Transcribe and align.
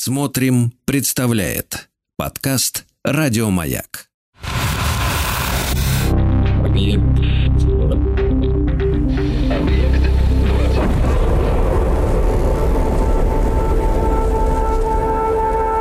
Смотрим, 0.00 0.72
представляет 0.84 1.88
подкаст 2.16 2.86
Радиомаяк. 3.02 4.06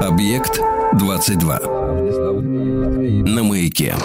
Объект 0.01 0.59
22. 0.93 1.59
На 3.23 3.43
маяке. 3.43 3.95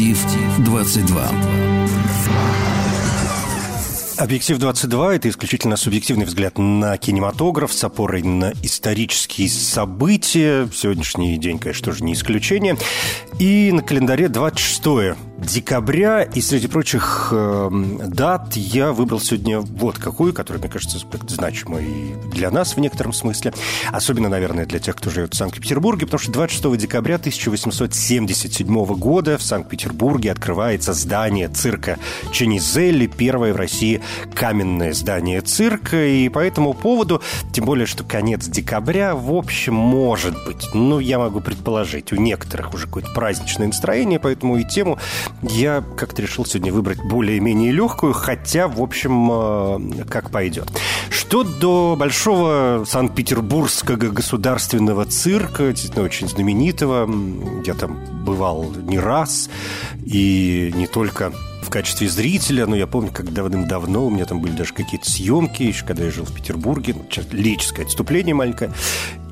Объектив 0.00 0.64
22. 0.64 1.30
Объектив 4.16 4.58
22– 4.58 5.14
это 5.16 5.28
исключительно 5.28 5.76
субъективный 5.76 6.24
взгляд 6.24 6.56
на 6.56 6.96
кинематограф 6.96 7.70
с 7.70 7.84
опорой 7.84 8.22
на 8.22 8.54
исторические 8.62 9.50
события. 9.50 10.66
Сегодняшний 10.72 11.36
день, 11.36 11.58
конечно, 11.58 11.92
тоже 11.92 12.02
не 12.02 12.14
исключение. 12.14 12.78
И 13.38 13.72
на 13.72 13.82
календаре 13.82 14.28
26 14.28 14.82
декабря. 15.40 16.22
И 16.22 16.40
среди 16.40 16.68
прочих 16.68 17.28
э, 17.32 17.70
дат 18.06 18.56
я 18.56 18.92
выбрал 18.92 19.20
сегодня 19.20 19.60
вот 19.60 19.98
какую, 19.98 20.32
которая, 20.32 20.60
мне 20.60 20.70
кажется, 20.70 20.98
значима 21.28 21.80
и 21.80 22.14
для 22.32 22.50
нас 22.50 22.76
в 22.76 22.80
некотором 22.80 23.12
смысле. 23.12 23.52
Особенно, 23.92 24.28
наверное, 24.28 24.66
для 24.66 24.78
тех, 24.78 24.96
кто 24.96 25.10
живет 25.10 25.34
в 25.34 25.36
Санкт-Петербурге, 25.36 26.06
потому 26.06 26.20
что 26.20 26.32
26 26.32 26.76
декабря 26.76 27.16
1877 27.16 28.84
года 28.96 29.38
в 29.38 29.42
Санкт-Петербурге 29.42 30.32
открывается 30.32 30.92
здание 30.92 31.48
цирка 31.48 31.98
Ченизелли, 32.32 33.06
первое 33.06 33.52
в 33.52 33.56
России 33.56 34.02
каменное 34.34 34.92
здание 34.92 35.40
цирка. 35.40 36.06
И 36.06 36.28
по 36.28 36.38
этому 36.38 36.74
поводу, 36.74 37.22
тем 37.52 37.64
более, 37.64 37.86
что 37.86 38.04
конец 38.04 38.46
декабря, 38.46 39.14
в 39.14 39.32
общем, 39.32 39.74
может 39.74 40.34
быть, 40.44 40.68
ну, 40.74 40.98
я 40.98 41.18
могу 41.18 41.40
предположить, 41.40 42.12
у 42.12 42.16
некоторых 42.16 42.74
уже 42.74 42.86
какое-то 42.86 43.12
праздничное 43.12 43.66
настроение, 43.68 44.18
поэтому 44.18 44.56
и 44.58 44.64
тему 44.64 44.98
я 45.42 45.82
как-то 45.96 46.22
решил 46.22 46.44
сегодня 46.44 46.72
выбрать 46.72 46.98
более-менее 47.02 47.72
легкую, 47.72 48.12
хотя, 48.12 48.68
в 48.68 48.80
общем, 48.80 50.00
э, 50.00 50.04
как 50.08 50.30
пойдет. 50.30 50.68
Что 51.10 51.44
до 51.44 51.96
большого 51.98 52.84
Санкт-Петербургского 52.86 53.96
государственного 53.96 55.04
цирка, 55.06 55.68
действительно 55.68 56.04
очень 56.04 56.28
знаменитого, 56.28 57.08
я 57.64 57.74
там 57.74 57.98
бывал 58.24 58.72
не 58.82 58.98
раз, 58.98 59.48
и 60.04 60.72
не 60.74 60.86
только 60.86 61.32
в 61.62 61.70
качестве 61.70 62.08
зрителя, 62.08 62.66
но 62.66 62.74
я 62.74 62.86
помню, 62.86 63.10
как 63.12 63.32
давным-давно 63.32 64.06
у 64.06 64.10
меня 64.10 64.24
там 64.24 64.40
были 64.40 64.52
даже 64.52 64.74
какие-то 64.74 65.08
съемки, 65.10 65.62
еще 65.62 65.84
когда 65.84 66.04
я 66.04 66.10
жил 66.10 66.24
в 66.24 66.34
Петербурге, 66.34 66.96
лирическое 67.30 67.86
отступление 67.86 68.34
маленькое, 68.34 68.72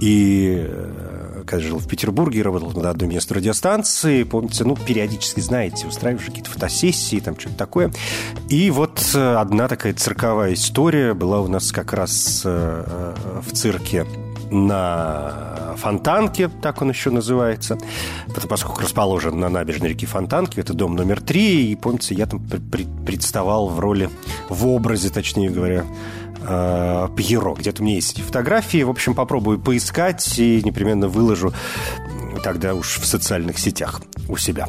и 0.00 0.66
э, 0.68 1.17
когда 1.48 1.66
жил 1.66 1.78
в 1.78 1.88
Петербурге, 1.88 2.42
работал 2.42 2.70
на 2.80 2.90
одной 2.90 3.08
местной 3.08 3.38
радиостанции, 3.38 4.22
помните, 4.22 4.64
ну, 4.64 4.76
периодически, 4.76 5.40
знаете, 5.40 5.86
устраиваешь 5.86 6.26
какие-то 6.26 6.50
фотосессии, 6.50 7.20
там 7.20 7.38
что-то 7.38 7.56
такое. 7.56 7.92
И 8.48 8.70
вот 8.70 9.12
э, 9.14 9.34
одна 9.34 9.66
такая 9.68 9.94
цирковая 9.94 10.54
история 10.54 11.14
была 11.14 11.40
у 11.40 11.48
нас 11.48 11.72
как 11.72 11.92
раз 11.92 12.42
э, 12.44 12.84
э, 12.86 13.40
в 13.40 13.52
цирке 13.52 14.06
на 14.50 15.74
Фонтанке, 15.76 16.48
так 16.48 16.82
он 16.82 16.90
еще 16.90 17.10
называется, 17.10 17.78
поскольку 18.48 18.80
расположен 18.80 19.38
на 19.38 19.48
набережной 19.48 19.90
реки 19.90 20.06
Фонтанки, 20.06 20.60
это 20.60 20.74
дом 20.74 20.96
номер 20.96 21.20
три, 21.20 21.70
и, 21.70 21.76
помните, 21.76 22.14
я 22.14 22.26
там 22.26 22.40
представал 23.06 23.68
в 23.68 23.78
роли, 23.78 24.10
в 24.48 24.66
образе, 24.66 25.10
точнее 25.10 25.50
говоря, 25.50 25.84
э, 26.40 27.08
Пьеро. 27.16 27.54
Где-то 27.54 27.82
у 27.82 27.84
меня 27.84 27.96
есть 27.96 28.14
эти 28.14 28.22
фотографии. 28.22 28.82
В 28.82 28.90
общем, 28.90 29.14
попробую 29.14 29.58
поискать 29.58 30.38
и 30.38 30.62
непременно 30.64 31.08
выложу 31.08 31.52
тогда 32.42 32.74
уж 32.74 32.98
в 32.98 33.06
социальных 33.06 33.58
сетях 33.58 34.00
у 34.28 34.36
себя. 34.36 34.68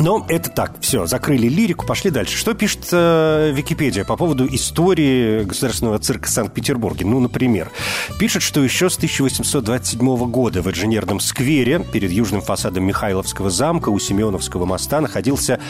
Но 0.00 0.24
это 0.28 0.48
так, 0.50 0.80
все, 0.80 1.06
закрыли 1.06 1.46
лирику, 1.46 1.84
пошли 1.84 2.10
дальше. 2.10 2.36
Что 2.36 2.54
пишет 2.54 2.88
э, 2.90 3.52
Википедия 3.54 4.04
по 4.04 4.16
поводу 4.16 4.46
истории 4.46 5.44
государственного 5.44 5.98
цирка 5.98 6.30
Санкт-Петербурге? 6.30 7.04
Ну, 7.04 7.20
например, 7.20 7.70
пишет, 8.18 8.42
что 8.42 8.64
еще 8.64 8.88
с 8.88 8.96
1827 8.96 10.30
года 10.30 10.62
в 10.62 10.70
инженерном 10.70 11.20
сквере 11.20 11.84
перед 11.92 12.10
южным 12.10 12.40
фасадом 12.40 12.84
Михайловского 12.84 13.50
замка 13.50 13.90
у 13.90 13.98
Семеновского 13.98 14.64
моста 14.64 15.02
находился 15.02 15.60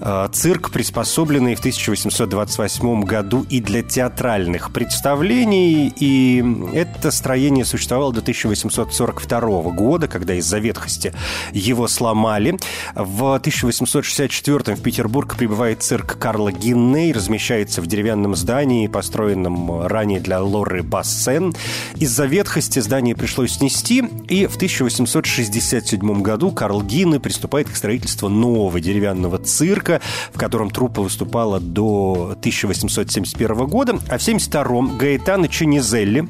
э, 0.00 0.28
цирк, 0.32 0.72
приспособленный 0.72 1.54
в 1.54 1.60
1828 1.60 3.02
году 3.04 3.46
и 3.48 3.60
для 3.60 3.84
театральных 3.84 4.72
представлений. 4.72 5.92
И 6.00 6.44
это 6.74 7.12
строение 7.12 7.64
существовало 7.64 8.12
до 8.12 8.20
1842 8.20 9.62
года, 9.70 10.08
когда 10.08 10.34
из-за 10.34 10.58
ветхости 10.58 11.12
его 11.52 11.86
сломали. 11.86 12.58
В 12.96 13.36
1800 13.36 13.75
1864 13.76 14.74
в 14.74 14.80
Петербург 14.80 15.36
прибывает 15.36 15.82
цирк 15.82 16.18
Карла 16.18 16.50
Гинней, 16.50 17.12
размещается 17.12 17.82
в 17.82 17.86
деревянном 17.86 18.34
здании, 18.34 18.86
построенном 18.86 19.86
ранее 19.86 20.18
для 20.20 20.40
Лоры 20.40 20.82
Бассен. 20.82 21.54
Из-за 21.96 22.24
ветхости 22.24 22.78
здание 22.78 23.14
пришлось 23.14 23.52
снести, 23.52 24.02
и 24.28 24.46
в 24.46 24.56
1867 24.56 26.22
году 26.22 26.52
Карл 26.52 26.82
Гинне 26.82 27.20
приступает 27.20 27.68
к 27.68 27.76
строительству 27.76 28.30
нового 28.30 28.80
деревянного 28.80 29.38
цирка, 29.38 30.00
в 30.32 30.38
котором 30.38 30.70
труппа 30.70 31.02
выступала 31.02 31.60
до 31.60 32.34
1871 32.38 33.66
года, 33.66 33.92
а 34.08 34.16
в 34.18 34.22
1972 34.22 34.96
Гаэтано 34.96 35.48
Ченизелли 35.48 36.28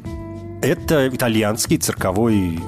это 0.67 1.09
итальянский 1.09 1.79
цирковой 1.79 2.61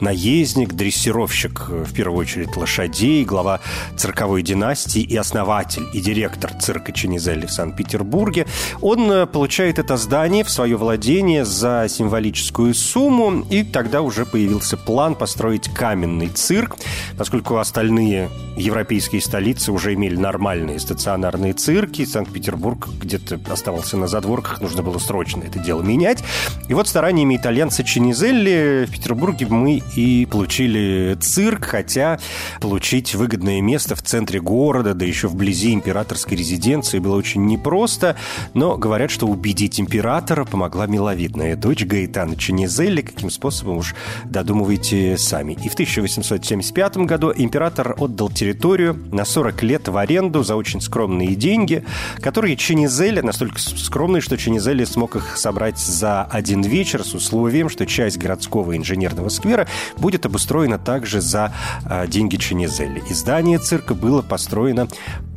наездник, 0.00 0.72
дрессировщик, 0.72 1.68
в 1.68 1.92
первую 1.94 2.20
очередь, 2.20 2.56
лошадей, 2.56 3.24
глава 3.24 3.60
цирковой 3.96 4.42
династии 4.42 5.02
и 5.02 5.16
основатель 5.16 5.86
и 5.92 6.00
директор 6.00 6.52
цирка 6.60 6.92
Ченизелли 6.92 7.46
в 7.46 7.52
Санкт-Петербурге. 7.52 8.46
Он 8.80 9.10
э, 9.10 9.26
получает 9.26 9.78
это 9.78 9.96
здание 9.96 10.42
в 10.44 10.50
свое 10.50 10.76
владение 10.76 11.44
за 11.44 11.86
символическую 11.88 12.74
сумму, 12.74 13.46
и 13.50 13.62
тогда 13.62 14.02
уже 14.02 14.26
появился 14.26 14.76
план 14.76 15.14
построить 15.14 15.72
каменный 15.72 16.28
цирк, 16.28 16.76
поскольку 17.16 17.56
остальные 17.58 18.30
европейские 18.56 19.20
столицы 19.20 19.70
уже 19.70 19.94
имели 19.94 20.16
нормальные 20.16 20.80
стационарные 20.80 21.52
цирки, 21.52 22.04
Санкт-Петербург 22.04 22.88
где-то 23.00 23.38
оставался 23.50 23.96
на 23.96 24.08
задворках, 24.08 24.60
нужно 24.60 24.82
было 24.82 24.98
срочно 24.98 25.44
это 25.44 25.58
дело 25.58 25.82
менять. 25.82 26.24
И 26.68 26.74
вот 26.74 26.88
стараниями 26.88 27.36
итальянца 27.44 27.84
Чинизелли 27.84 28.86
в 28.88 28.90
Петербурге 28.90 29.46
мы 29.50 29.82
и 29.96 30.24
получили 30.24 31.14
цирк, 31.20 31.66
хотя 31.66 32.18
получить 32.58 33.14
выгодное 33.14 33.60
место 33.60 33.94
в 33.94 34.00
центре 34.00 34.40
города, 34.40 34.94
да 34.94 35.04
еще 35.04 35.28
вблизи 35.28 35.74
императорской 35.74 36.38
резиденции 36.38 37.00
было 37.00 37.16
очень 37.16 37.44
непросто, 37.44 38.16
но 38.54 38.78
говорят, 38.78 39.10
что 39.10 39.26
убедить 39.26 39.78
императора 39.78 40.46
помогла 40.46 40.86
миловидная 40.86 41.54
дочь 41.54 41.84
Гаэтана 41.84 42.36
Чинизелли, 42.36 43.02
каким 43.02 43.28
способом 43.28 43.76
уж 43.76 43.94
додумывайте 44.24 45.18
сами. 45.18 45.52
И 45.62 45.68
в 45.68 45.74
1875 45.74 46.96
году 46.96 47.30
император 47.36 47.94
отдал 47.98 48.30
территорию 48.30 48.98
на 49.12 49.26
40 49.26 49.62
лет 49.64 49.88
в 49.88 49.98
аренду 49.98 50.44
за 50.44 50.56
очень 50.56 50.80
скромные 50.80 51.34
деньги, 51.34 51.84
которые 52.22 52.56
Чинизелли, 52.56 53.20
настолько 53.20 53.58
скромные, 53.58 54.22
что 54.22 54.38
Чинизелли 54.38 54.84
смог 54.84 55.16
их 55.16 55.36
собрать 55.36 55.78
за 55.78 56.22
один 56.22 56.62
вечер 56.62 57.04
с 57.04 57.14
условием, 57.24 57.68
что 57.68 57.86
часть 57.86 58.18
городского 58.18 58.76
инженерного 58.76 59.30
сквера 59.30 59.66
будет 59.96 60.26
обустроена 60.26 60.78
также 60.78 61.20
за 61.20 61.52
э, 61.88 62.06
деньги 62.06 62.36
Ченезелли. 62.36 63.02
И 63.08 63.14
здание 63.14 63.58
цирка 63.58 63.94
было 63.94 64.20
построено 64.20 64.88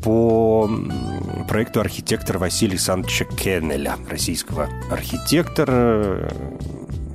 по 0.04 0.69
проекту 1.48 1.80
архитектора 1.80 2.39
Василия 2.39 2.74
Александровича 2.74 3.25
Кеннеля, 3.25 3.95
российского 4.10 4.69
архитектора, 4.92 6.31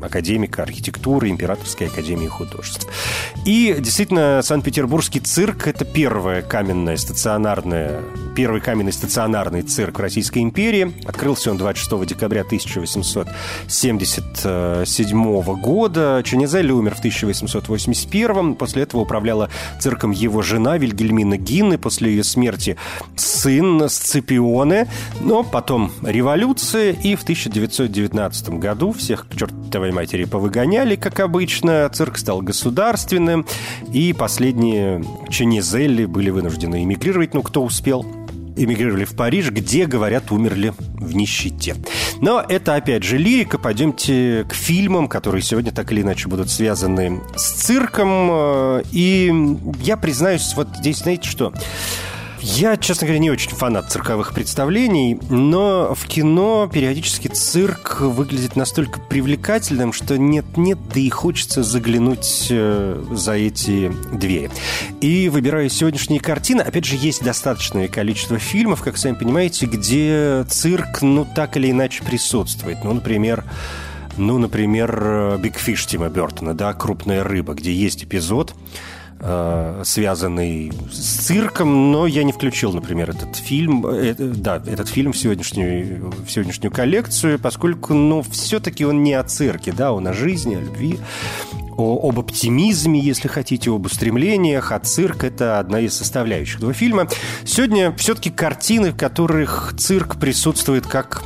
академика 0.01 0.63
архитектуры 0.63 1.29
Императорской 1.29 1.89
академии 1.89 2.27
художеств. 2.27 2.89
И 3.45 3.77
действительно, 3.79 4.41
Санкт-Петербургский 4.43 5.21
цирк– 5.21 5.67
это 5.69 5.85
первое 5.85 6.43
каменное 6.43 6.97
стационарное 6.97 8.01
первый 8.35 8.61
каменный 8.61 8.93
стационарный 8.93 9.63
цирк 9.63 9.99
в 9.99 10.03
Российской 10.03 10.41
империи. 10.41 10.93
Открылся 11.07 11.51
он 11.51 11.57
26 11.59 12.07
декабря 12.07 12.43
1877 12.43 15.43
года. 15.61 16.23
Ченезелли 16.25 16.73
умер 16.73 16.95
в 16.95 16.99
1881. 16.99 18.55
После 18.55 18.83
этого 18.83 19.01
управляла 19.03 19.51
цирком 19.81 20.11
его 20.11 20.43
жена 20.43 20.79
Вильгельмина 20.79 21.37
Гинны. 21.37 21.79
После 21.79 22.11
ее 22.11 22.25
смерти 22.25 22.77
сын 23.17 23.89
Сципионе. 23.89 24.89
Но 25.21 25.43
потом 25.43 25.91
революция, 26.03 26.93
и 26.93 27.17
в 27.17 27.23
1919 27.23 28.51
году 28.51 28.93
всех 28.93 29.27
к 29.29 29.37
чертовой 29.37 29.93
матери 29.93 30.25
повыгоняли, 30.25 30.97
как 30.97 31.21
обычно. 31.21 31.89
Цирк 31.93 32.19
стал 32.19 32.43
государственным, 32.43 33.47
и 33.93 34.13
последние 34.13 35.05
Ченезелли 35.29 36.07
были 36.07 36.31
вынуждены 36.31 36.83
эмигрировать, 36.83 37.35
ну, 37.35 37.43
кто 37.43 37.63
успел 37.63 38.05
эмигрировали 38.57 39.05
в 39.05 39.15
Париж, 39.15 39.51
где, 39.51 39.87
говорят, 39.87 40.31
умерли 40.31 40.73
в 40.79 41.15
нищете. 41.15 41.77
Но 42.21 42.45
это, 42.47 42.75
опять 42.75 43.03
же, 43.03 43.19
лирика. 43.19 43.59
Пойдемте 43.59 44.45
к 44.49 44.55
фильмам, 44.55 45.09
которые 45.09 45.43
сегодня 45.43 45.73
так 45.73 45.93
или 45.93 46.03
иначе 46.03 46.29
будут 46.29 46.51
связаны 46.51 47.21
с 47.37 47.53
цирком. 47.53 48.83
И 48.93 49.59
я 49.83 49.97
признаюсь, 49.97 50.53
вот 50.57 50.69
здесь, 50.79 50.99
знаете 50.99 51.29
что... 51.29 51.53
Я, 52.45 52.77
честно 52.77 53.07
говоря, 53.07 53.21
не 53.21 53.31
очень 53.31 53.53
фанат 53.53 53.93
цирковых 53.93 54.35
представлений, 54.35 55.17
но 55.31 55.95
в 55.95 56.07
кино 56.09 56.69
периодически 56.71 57.29
цирк 57.29 58.01
выглядит 58.01 58.57
настолько 58.57 58.99
привлекательным, 58.99 59.93
что 59.93 60.19
нет-нет, 60.19 60.77
да 60.93 60.99
и 60.99 61.09
хочется 61.09 61.63
заглянуть 61.63 62.49
э, 62.51 63.01
за 63.13 63.35
эти 63.35 63.93
двери. 64.13 64.51
И 65.01 65.29
выбирая 65.29 65.69
сегодняшние 65.69 66.19
картины, 66.19 66.63
опять 66.63 66.85
же, 66.85 66.97
есть 66.97 67.23
достаточное 67.23 67.87
количество 67.87 68.41
фильмов, 68.41 68.83
как 68.83 68.97
сами 68.97 69.15
понимаете, 69.15 69.67
где 69.67 70.45
цирк, 70.49 71.01
ну, 71.01 71.25
так 71.25 71.57
или 71.57 71.71
иначе 71.71 72.03
присутствует. 72.03 72.83
Ну, 72.83 72.93
например, 72.93 73.45
ну, 74.17 74.39
например, 74.39 75.39
«Биг 75.39 75.59
Фиш» 75.59 75.87
Тима 75.87 76.09
Бертона, 76.09 76.55
да, 76.55 76.75
«Крупная 76.75 77.23
рыба», 77.23 77.55
где 77.55 77.73
есть 77.73 78.03
эпизод, 78.03 78.53
Э, 78.53 78.57
связанный 79.85 80.73
с 80.91 81.27
цирком, 81.27 81.93
но 81.93 82.09
я 82.09 82.25
не 82.25 82.33
включил, 82.33 82.73
например, 82.73 83.11
этот 83.11 83.37
фильм, 83.37 83.87
э, 83.87 84.15
да, 84.19 84.57
этот 84.67 84.89
фильм 84.89 85.13
в 85.13 85.17
сегодняшнюю, 85.17 86.13
в 86.27 86.29
сегодняшнюю 86.29 86.73
коллекцию, 86.73 87.39
поскольку, 87.39 87.95
ну, 87.95 88.23
все-таки 88.23 88.85
он 88.85 89.05
не 89.05 89.15
о 89.15 89.23
цирке, 89.23 89.73
да, 89.73 89.93
он 89.93 90.09
о 90.09 90.13
жизни, 90.13 90.57
о 90.57 90.61
любви, 90.61 90.99
о, 91.77 92.09
об 92.09 92.19
оптимизме, 92.19 92.99
если 92.99 93.29
хотите, 93.29 93.71
об 93.71 93.87
устремлениях, 93.87 94.73
а 94.73 94.81
цирк– 94.81 95.23
это 95.25 95.61
одна 95.61 95.79
из 95.81 95.95
составляющих 95.95 96.57
этого 96.57 96.73
фильма. 96.73 97.07
Сегодня 97.45 97.93
все-таки 97.93 98.31
картины, 98.31 98.91
в 98.91 98.97
которых 98.97 99.75
цирк 99.79 100.17
присутствует 100.17 100.87
как 100.87 101.23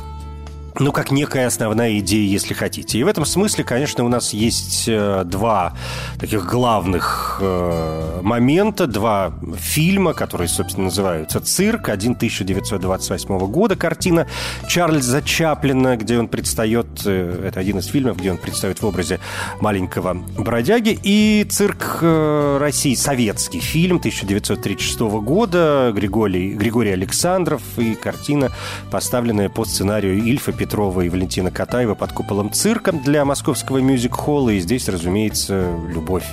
ну, 0.79 0.91
как 0.91 1.11
некая 1.11 1.47
основная 1.47 1.97
идея, 1.99 2.27
если 2.27 2.53
хотите. 2.53 2.99
И 2.99 3.03
в 3.03 3.07
этом 3.07 3.25
смысле, 3.25 3.63
конечно, 3.63 4.03
у 4.03 4.09
нас 4.09 4.33
есть 4.33 4.85
э, 4.87 5.23
два 5.25 5.73
таких 6.19 6.45
главных 6.45 7.39
э, 7.41 8.19
момента, 8.21 8.85
два 8.85 9.33
фильма, 9.55 10.13
которые, 10.13 10.47
собственно, 10.47 10.85
называются 10.85 11.39
«Цирк». 11.39 11.89
Один 11.89 12.11
1928 12.11 13.37
года 13.47 13.75
картина 13.75 14.27
Чарльза 14.67 15.21
Чаплина, 15.21 15.97
где 15.97 16.19
он 16.19 16.27
предстает, 16.27 16.87
э, 17.05 17.47
это 17.47 17.59
один 17.59 17.79
из 17.79 17.87
фильмов, 17.87 18.17
где 18.17 18.31
он 18.31 18.37
предстает 18.37 18.81
в 18.81 18.85
образе 18.85 19.19
маленького 19.59 20.13
бродяги, 20.37 20.97
и 21.01 21.45
«Цирк 21.49 21.99
России», 22.01 22.93
советский 22.93 23.59
фильм 23.59 23.97
1936 23.97 24.99
года, 24.99 25.91
Григорий, 25.95 26.53
Григорий 26.53 26.91
Александров, 26.91 27.61
и 27.77 27.95
картина, 27.95 28.51
поставленная 28.91 29.49
по 29.49 29.65
сценарию 29.65 30.23
Ильфа 30.23 30.51
Петрова 30.51 30.66
Петрова 30.67 30.99
и 30.99 31.07
Валентина 31.09 31.49
Катаева 31.49 31.95
под 31.95 32.11
куполом 32.11 32.51
цирка 32.51 32.91
для 32.91 33.23
московского 33.23 33.77
мюзик-холла. 33.77 34.49
И 34.49 34.59
здесь, 34.59 34.89
разумеется, 34.89 35.73
Любовь 35.87 36.25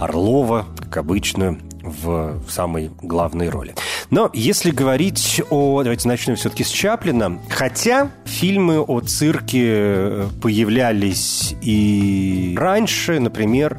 Орлова, 0.00 0.64
как 0.78 0.96
обычно, 0.96 1.58
в, 1.82 2.40
самой 2.48 2.90
главной 3.02 3.50
роли. 3.50 3.74
Но 4.08 4.30
если 4.32 4.70
говорить 4.70 5.42
о... 5.50 5.82
Давайте 5.82 6.08
начнем 6.08 6.36
все-таки 6.36 6.64
с 6.64 6.68
Чаплина. 6.68 7.38
Хотя 7.50 8.10
фильмы 8.24 8.80
о 8.80 9.00
цирке 9.00 9.64
э, 9.66 10.28
появлялись 10.40 11.54
и 11.60 12.56
раньше. 12.58 13.20
Например, 13.20 13.78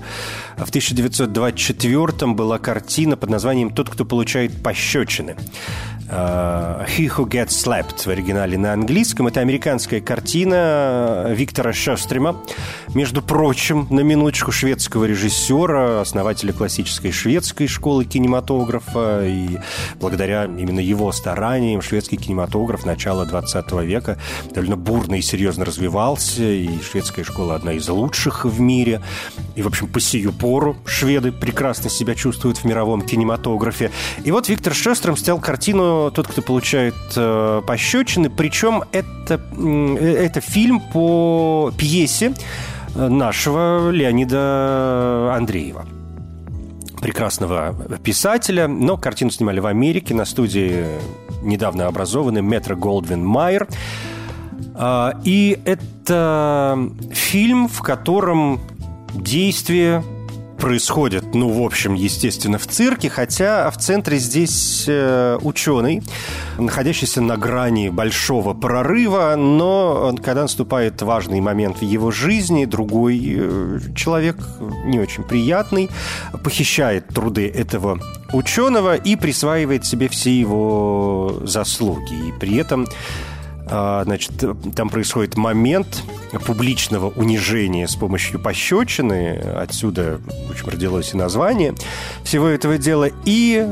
в 0.57 0.69
1924 0.69 2.33
была 2.33 2.59
картина 2.59 3.17
под 3.17 3.31
названием 3.31 3.71
«Тот, 3.71 3.89
кто 3.89 4.05
получает 4.05 4.61
пощечины». 4.61 5.35
Uh, 6.09 6.87
He 6.87 7.09
Who 7.09 7.27
Gets 7.27 7.49
Slapped 7.49 8.05
в 8.05 8.07
оригинале 8.07 8.57
на 8.57 8.71
английском. 8.71 9.27
Это 9.27 9.41
американская 9.41 9.99
картина 9.99 11.27
Виктора 11.31 11.73
Шострима. 11.73 12.41
Между 12.93 13.21
прочим, 13.21 13.87
на 13.89 13.99
минуточку 13.99 14.53
шведского 14.53 15.03
режиссера, 15.03 15.99
основателя 15.99 16.53
классической 16.53 17.11
шведской 17.11 17.67
школы 17.67 18.05
кинематографа. 18.05 19.25
И 19.25 19.57
благодаря 19.99 20.45
именно 20.45 20.79
его 20.79 21.11
стараниям 21.11 21.81
шведский 21.81 22.15
кинематограф 22.15 22.85
начала 22.85 23.25
20 23.25 23.69
века 23.83 24.17
довольно 24.53 24.77
бурно 24.77 25.15
и 25.15 25.21
серьезно 25.21 25.65
развивался. 25.65 26.43
И 26.43 26.69
шведская 26.81 27.25
школа 27.25 27.55
одна 27.55 27.73
из 27.73 27.89
лучших 27.89 28.45
в 28.45 28.61
мире. 28.61 29.01
И, 29.57 29.61
в 29.61 29.67
общем, 29.67 29.87
по 29.87 29.99
сию 29.99 30.31
пору 30.31 30.77
шведы 30.85 31.33
прекрасно 31.33 31.89
себя 31.89 32.15
чувствуют 32.15 32.59
в 32.59 32.63
мировом 32.63 33.01
кинематографе. 33.01 33.91
И 34.23 34.31
вот 34.31 34.47
Виктор 34.47 34.73
Шостром 34.73 35.17
сделал 35.17 35.41
картину 35.41 35.96
тот, 36.13 36.27
кто 36.27 36.41
получает 36.41 36.95
э, 37.15 37.61
пощечины. 37.65 38.29
Причем 38.29 38.83
это, 38.91 39.41
э, 39.57 40.25
это 40.25 40.41
фильм 40.41 40.79
по 40.79 41.71
пьесе 41.77 42.33
нашего 42.95 43.91
Леонида 43.91 45.35
Андреева 45.35 45.85
прекрасного 47.01 47.75
писателя, 48.03 48.67
но 48.67 48.97
картину 48.97 49.31
снимали 49.31 49.59
в 49.59 49.67
Америке 49.67 50.15
на 50.15 50.25
студии 50.25 50.85
недавно 51.41 51.87
образованный 51.87 52.41
Метро 52.41 52.75
Голдвин 52.75 53.23
Майер. 53.25 53.67
А, 54.75 55.19
и 55.23 55.59
это 55.65 56.89
фильм, 57.11 57.67
в 57.67 57.81
котором 57.81 58.59
действие 59.13 60.03
происходит, 60.57 61.33
ну, 61.33 61.49
в 61.49 61.63
общем, 61.63 61.93
естественно, 61.93 62.57
в 62.57 62.67
цирке, 62.67 63.09
хотя 63.09 63.69
в 63.71 63.77
центре 63.77 64.17
здесь 64.17 64.85
э, 64.87 65.37
ученый, 65.41 66.01
находящийся 66.57 67.21
на 67.21 67.37
грани 67.37 67.89
большого 67.89 68.53
прорыва, 68.53 69.35
но 69.37 70.15
когда 70.23 70.43
наступает 70.43 71.01
важный 71.01 71.39
момент 71.41 71.79
в 71.79 71.83
его 71.83 72.11
жизни, 72.11 72.65
другой 72.65 73.35
э, 73.37 73.79
человек, 73.95 74.37
не 74.85 74.99
очень 74.99 75.23
приятный, 75.23 75.89
похищает 76.43 77.07
труды 77.07 77.47
этого 77.47 77.99
ученого 78.33 78.95
и 78.95 79.15
присваивает 79.15 79.85
себе 79.85 80.07
все 80.09 80.37
его 80.37 81.41
заслуги. 81.43 82.29
И 82.29 82.31
при 82.39 82.57
этом 82.57 82.87
значит, 83.69 84.31
там 84.75 84.89
происходит 84.89 85.37
момент 85.37 86.03
публичного 86.45 87.09
унижения 87.09 87.87
с 87.87 87.95
помощью 87.95 88.39
пощечины. 88.39 89.39
Отсюда, 89.55 90.19
в 90.47 90.51
общем, 90.51 90.69
родилось 90.69 91.13
и 91.13 91.17
название 91.17 91.73
всего 92.23 92.47
этого 92.47 92.77
дела. 92.77 93.09
И 93.25 93.67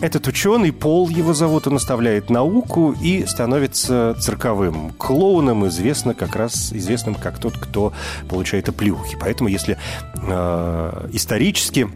этот 0.00 0.26
ученый, 0.26 0.72
Пол 0.72 1.08
его 1.08 1.34
зовут, 1.34 1.66
он 1.66 1.76
оставляет 1.76 2.30
науку 2.30 2.94
и 3.02 3.24
становится 3.26 4.16
цирковым 4.20 4.90
клоуном, 4.92 5.66
известно 5.68 6.14
как 6.14 6.36
раз 6.36 6.72
известным 6.72 7.14
как 7.14 7.38
тот, 7.38 7.56
кто 7.56 7.92
получает 8.28 8.68
оплюхи. 8.68 9.16
Поэтому, 9.20 9.48
если 9.48 9.78
э, 10.16 11.08
исторически 11.12 11.88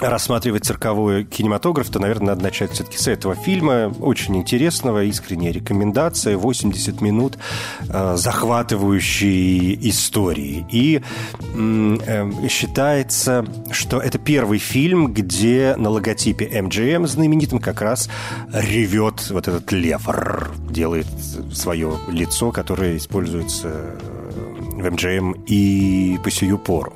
рассматривать 0.00 0.64
цирковой 0.64 1.24
кинематограф, 1.24 1.88
то, 1.90 1.98
наверное, 1.98 2.28
надо 2.28 2.42
начать 2.42 2.72
все-таки 2.72 2.98
с 2.98 3.08
этого 3.08 3.34
фильма. 3.34 3.92
Очень 4.00 4.36
интересного, 4.36 5.04
искренняя 5.04 5.52
рекомендация. 5.52 6.36
80 6.36 7.00
минут 7.00 7.38
э, 7.88 8.14
захватывающей 8.16 9.78
истории. 9.88 10.66
И 10.70 11.02
э, 11.54 12.48
считается, 12.48 13.44
что 13.70 13.98
это 13.98 14.18
первый 14.18 14.58
фильм, 14.58 15.12
где 15.12 15.74
на 15.76 15.90
логотипе 15.90 16.46
MGM 16.46 17.06
знаменитым 17.06 17.58
как 17.58 17.80
раз 17.80 18.08
ревет 18.52 19.30
вот 19.30 19.48
этот 19.48 19.70
лев. 19.72 20.00
Делает 20.70 21.06
свое 21.52 21.98
лицо, 22.08 22.52
которое 22.52 22.96
используется 22.96 23.96
в 24.80 24.86
MGM 24.86 25.44
и 25.46 26.18
по 26.22 26.30
сию 26.30 26.58
пору. 26.58 26.94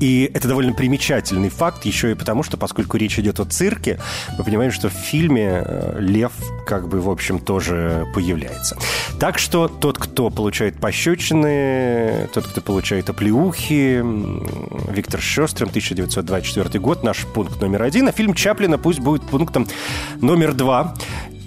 И 0.00 0.30
это 0.32 0.48
довольно 0.48 0.72
примечательный 0.72 1.48
факт, 1.48 1.84
еще 1.84 2.12
и 2.12 2.14
потому, 2.14 2.42
что 2.42 2.56
поскольку 2.56 2.96
речь 2.96 3.18
идет 3.18 3.40
о 3.40 3.44
цирке, 3.44 3.98
мы 4.36 4.44
понимаем, 4.44 4.70
что 4.70 4.88
в 4.88 4.92
фильме 4.92 5.62
э, 5.64 5.96
лев 6.00 6.32
как 6.66 6.88
бы, 6.88 7.00
в 7.00 7.08
общем, 7.08 7.38
тоже 7.38 8.06
появляется. 8.14 8.76
Так 9.18 9.38
что 9.38 9.68
тот, 9.68 9.98
кто 9.98 10.30
получает 10.30 10.76
пощечины, 10.76 12.28
тот, 12.32 12.46
кто 12.46 12.60
получает 12.60 13.08
оплеухи, 13.10 14.04
Виктор 14.92 15.20
Шестрин, 15.20 15.68
1924 15.68 16.80
год, 16.80 17.02
наш 17.02 17.26
пункт 17.26 17.60
номер 17.60 17.82
один, 17.82 18.08
а 18.08 18.12
фильм 18.12 18.34
Чаплина 18.34 18.78
пусть 18.78 19.00
будет 19.00 19.22
пунктом 19.22 19.66
номер 20.20 20.54
два. 20.54 20.94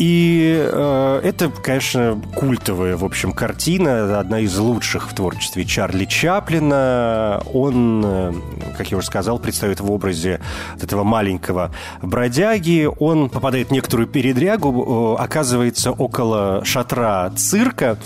И 0.01 0.59
э, 0.59 1.21
это, 1.23 1.49
конечно, 1.49 2.19
культовая, 2.33 2.97
в 2.97 3.05
общем, 3.05 3.33
картина, 3.33 4.19
одна 4.19 4.39
из 4.39 4.57
лучших 4.57 5.11
в 5.11 5.13
творчестве 5.13 5.63
Чарли 5.63 6.05
Чаплина. 6.05 7.43
Он, 7.53 8.03
э, 8.03 8.33
как 8.79 8.89
я 8.89 8.97
уже 8.97 9.05
сказал, 9.05 9.37
представит 9.37 9.79
в 9.79 9.91
образе 9.91 10.41
этого 10.81 11.03
маленького 11.03 11.69
бродяги. 12.01 12.89
Он 12.97 13.29
попадает 13.29 13.67
в 13.67 13.71
некоторую 13.71 14.07
передрягу, 14.07 15.17
э, 15.19 15.21
оказывается 15.21 15.91
около 15.91 16.65
шатра 16.65 17.29
цирка, 17.37 17.99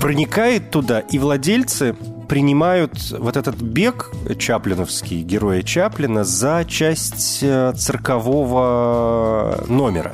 проникает 0.00 0.72
туда, 0.72 0.98
и 0.98 1.20
владельцы 1.20 1.94
принимают 2.28 3.12
вот 3.12 3.36
этот 3.36 3.54
бег 3.62 4.10
чаплиновский, 4.36 5.22
героя 5.22 5.62
Чаплина, 5.62 6.24
за 6.24 6.64
часть 6.68 7.38
э, 7.42 7.72
циркового 7.76 9.64
номера. 9.68 10.12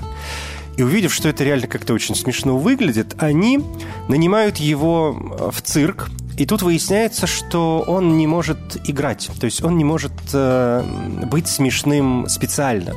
Увидев, 0.82 1.14
что 1.14 1.28
это 1.28 1.44
реально 1.44 1.66
как-то 1.66 1.94
очень 1.94 2.14
смешно 2.14 2.58
выглядит, 2.58 3.14
они 3.18 3.60
нанимают 4.08 4.56
его 4.56 5.16
э, 5.16 5.50
в 5.50 5.62
цирк, 5.62 6.10
и 6.36 6.46
тут 6.46 6.62
выясняется, 6.62 7.26
что 7.26 7.84
он 7.86 8.16
не 8.16 8.26
может 8.26 8.88
играть, 8.88 9.30
то 9.38 9.44
есть 9.44 9.62
он 9.62 9.76
не 9.76 9.84
может 9.84 10.12
э, 10.32 10.82
быть 11.30 11.46
смешным 11.46 12.26
специально. 12.28 12.94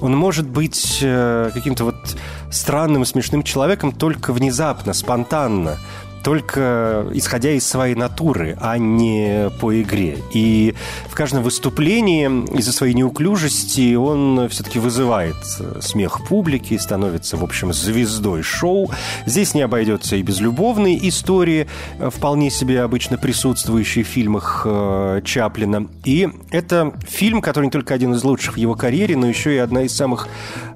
Он 0.00 0.16
может 0.16 0.48
быть 0.48 1.00
э, 1.02 1.50
каким-то 1.52 1.84
вот 1.84 2.16
странным 2.50 3.04
смешным 3.04 3.42
человеком 3.42 3.92
только 3.92 4.32
внезапно, 4.32 4.92
спонтанно 4.92 5.76
только 6.22 7.06
исходя 7.12 7.52
из 7.52 7.66
своей 7.66 7.94
натуры, 7.94 8.56
а 8.60 8.78
не 8.78 9.50
по 9.60 9.80
игре. 9.80 10.18
И 10.32 10.74
в 11.08 11.14
каждом 11.14 11.42
выступлении 11.42 12.26
из-за 12.58 12.72
своей 12.72 12.94
неуклюжести 12.94 13.94
он 13.94 14.48
все-таки 14.48 14.78
вызывает 14.78 15.36
смех 15.80 16.26
публики, 16.26 16.76
становится, 16.76 17.36
в 17.36 17.44
общем, 17.44 17.72
звездой 17.72 18.42
шоу. 18.42 18.90
Здесь 19.26 19.54
не 19.54 19.62
обойдется 19.62 20.16
и 20.16 20.22
без 20.22 20.40
любовной 20.40 20.98
истории, 21.02 21.66
вполне 21.98 22.50
себе 22.50 22.82
обычно 22.82 23.18
присутствующей 23.18 24.02
в 24.02 24.06
фильмах 24.06 24.62
э, 24.64 25.20
Чаплина. 25.24 25.86
И 26.04 26.28
это 26.50 26.92
фильм, 27.06 27.40
который 27.40 27.66
не 27.66 27.70
только 27.70 27.94
один 27.94 28.14
из 28.14 28.24
лучших 28.24 28.54
в 28.54 28.58
его 28.58 28.74
карьере, 28.74 29.16
но 29.16 29.26
еще 29.26 29.54
и 29.54 29.58
одна 29.58 29.82
из 29.82 29.94
самых 29.94 30.28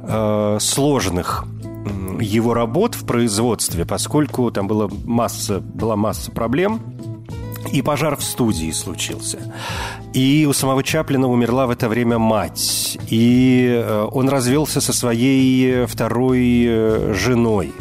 э, 0.02 0.58
сложных 0.60 1.44
его 2.20 2.54
работ 2.54 2.94
в 2.94 3.04
производстве, 3.04 3.84
поскольку 3.84 4.50
там 4.50 4.66
была 4.68 4.88
масса, 5.04 5.60
была 5.60 5.96
масса 5.96 6.30
проблем, 6.30 6.80
и 7.72 7.80
пожар 7.82 8.16
в 8.16 8.22
студии 8.22 8.70
случился. 8.70 9.38
И 10.12 10.46
у 10.48 10.52
самого 10.52 10.82
Чаплина 10.82 11.28
умерла 11.28 11.66
в 11.66 11.70
это 11.70 11.88
время 11.88 12.18
мать. 12.18 12.98
И 13.08 13.66
э, 13.72 14.08
он 14.12 14.28
развелся 14.28 14.80
со 14.80 14.92
своей 14.92 15.86
второй 15.86 16.64
э, 16.66 17.14
женой. 17.14 17.72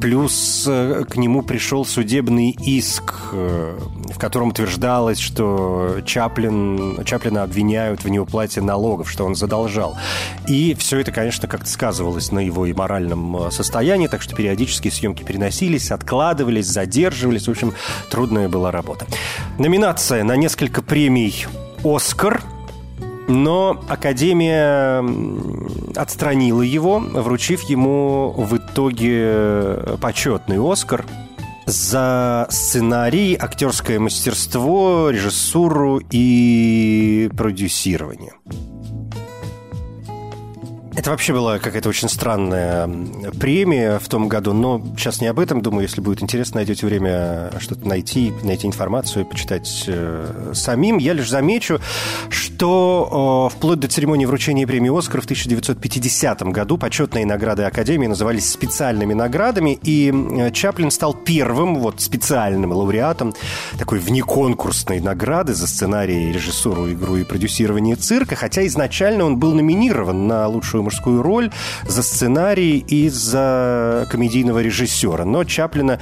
Плюс 0.00 0.64
э, 0.66 1.04
к 1.08 1.16
нему 1.16 1.42
пришел 1.42 1.84
судебный 1.84 2.50
иск, 2.50 3.14
э, 3.32 3.78
в 4.12 4.18
котором 4.18 4.48
утверждалось, 4.48 5.18
что 5.18 5.98
Чаплин, 6.04 7.04
Чаплина 7.04 7.42
обвиняют 7.42 8.04
в 8.04 8.08
неуплате 8.08 8.60
налогов, 8.60 9.10
что 9.10 9.24
он 9.24 9.34
задолжал. 9.34 9.96
И 10.48 10.74
все 10.74 10.98
это, 10.98 11.12
конечно, 11.12 11.48
как-то 11.48 11.68
сказывалось 11.68 12.32
на 12.32 12.40
его 12.40 12.66
и 12.66 12.72
моральном 12.72 13.46
э, 13.46 13.50
состоянии, 13.50 14.06
так 14.06 14.22
что 14.22 14.34
периодически 14.34 14.88
съемки 14.88 15.22
переносились, 15.22 15.90
откладывались, 15.90 16.66
задерживались. 16.66 17.46
В 17.46 17.50
общем, 17.50 17.72
трудная 18.10 18.48
была 18.48 18.70
работа. 18.70 19.06
Номинация 19.58 20.24
на 20.24 20.36
несколько 20.36 20.82
премий 20.82 21.46
«Оскар» 21.84 22.42
Но 23.26 23.80
Академия 23.88 25.02
отстранила 25.96 26.62
его, 26.62 26.98
вручив 26.98 27.62
ему 27.62 28.32
в 28.36 28.56
итоге 28.56 29.98
почетный 30.00 30.58
Оскар 30.60 31.04
за 31.66 32.46
сценарий, 32.50 33.34
актерское 33.34 33.98
мастерство, 33.98 35.10
режиссуру 35.10 36.00
и 36.10 37.30
продюсирование. 37.36 38.34
Это 40.96 41.10
вообще 41.10 41.32
была 41.32 41.58
какая-то 41.58 41.88
очень 41.88 42.08
странная 42.08 42.88
премия 43.40 43.98
в 43.98 44.08
том 44.08 44.28
году, 44.28 44.52
но 44.52 44.80
сейчас 44.96 45.20
не 45.20 45.26
об 45.26 45.40
этом. 45.40 45.60
Думаю, 45.60 45.82
если 45.82 46.00
будет 46.00 46.22
интересно, 46.22 46.56
найдете 46.56 46.86
время 46.86 47.50
что-то 47.58 47.88
найти, 47.88 48.32
найти 48.44 48.68
информацию, 48.68 49.26
почитать 49.26 49.84
э, 49.88 50.52
самим. 50.54 50.98
Я 50.98 51.12
лишь 51.14 51.28
замечу, 51.28 51.80
что 52.30 53.50
э, 53.50 53.56
вплоть 53.56 53.80
до 53.80 53.88
церемонии 53.88 54.24
вручения 54.24 54.66
премии 54.68 54.96
«Оскар» 54.96 55.20
в 55.20 55.24
1950 55.24 56.42
году 56.44 56.78
почетные 56.78 57.26
награды 57.26 57.64
Академии 57.64 58.06
назывались 58.06 58.48
специальными 58.48 59.14
наградами, 59.14 59.78
и 59.82 60.50
Чаплин 60.52 60.92
стал 60.92 61.14
первым 61.14 61.76
вот 61.76 62.00
специальным 62.00 62.70
лауреатом 62.70 63.34
такой 63.78 63.98
внеконкурсной 63.98 65.00
награды 65.00 65.54
за 65.54 65.66
сценарий, 65.66 66.30
режиссуру, 66.32 66.92
игру 66.92 67.16
и 67.16 67.24
продюсирование 67.24 67.96
цирка, 67.96 68.36
хотя 68.36 68.66
изначально 68.66 69.24
он 69.24 69.38
был 69.38 69.54
номинирован 69.54 70.26
на 70.26 70.46
лучшую 70.48 70.82
мужскую 70.82 71.22
роль, 71.22 71.50
за 71.86 72.02
сценарий 72.02 72.78
и 72.78 73.08
за 73.08 74.06
комедийного 74.10 74.60
режиссера. 74.62 75.24
Но 75.24 75.44
Чаплина 75.44 75.98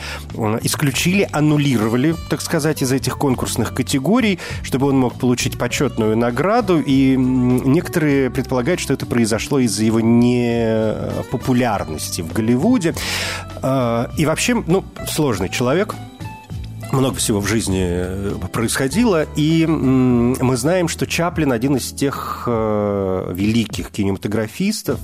исключили, 0.63 1.29
аннулировали, 1.33 2.17
так 2.29 2.41
сказать, 2.41 2.83
из 2.83 2.91
этих 2.93 3.19
конкурсных 3.19 3.75
категорий, 3.75 4.39
чтобы 4.63 4.87
он 4.89 4.99
мог 4.99 5.15
получить 5.15 5.59
почетную 5.59 6.17
награду. 6.17 6.81
И 6.81 7.17
некоторые 7.17 8.31
предполагают, 8.31 8.81
что 8.81 8.95
это 8.95 9.07
произошло 9.07 9.61
из-за 9.61 9.85
его 9.85 10.01
непопулярности 10.01 12.23
в 12.23 12.33
Голливуде. 12.33 12.95
Э, 13.63 14.09
и 14.17 14.27
вообще, 14.27 14.61
ну, 14.67 14.85
сложный 15.07 15.49
человек– 15.49 15.95
много 16.93 17.17
всего 17.17 17.41
в 17.41 17.47
жизни 17.47 17.85
э, 17.85 18.35
происходило, 18.53 19.27
и 19.37 19.67
мы 19.67 20.57
знаем, 20.57 20.89
что 20.89 21.07
Чаплин 21.07 21.53
один 21.53 21.77
из 21.77 21.93
тех 21.93 22.45
э, 22.47 23.33
великих 23.35 23.91
кинематографистов, 23.91 25.01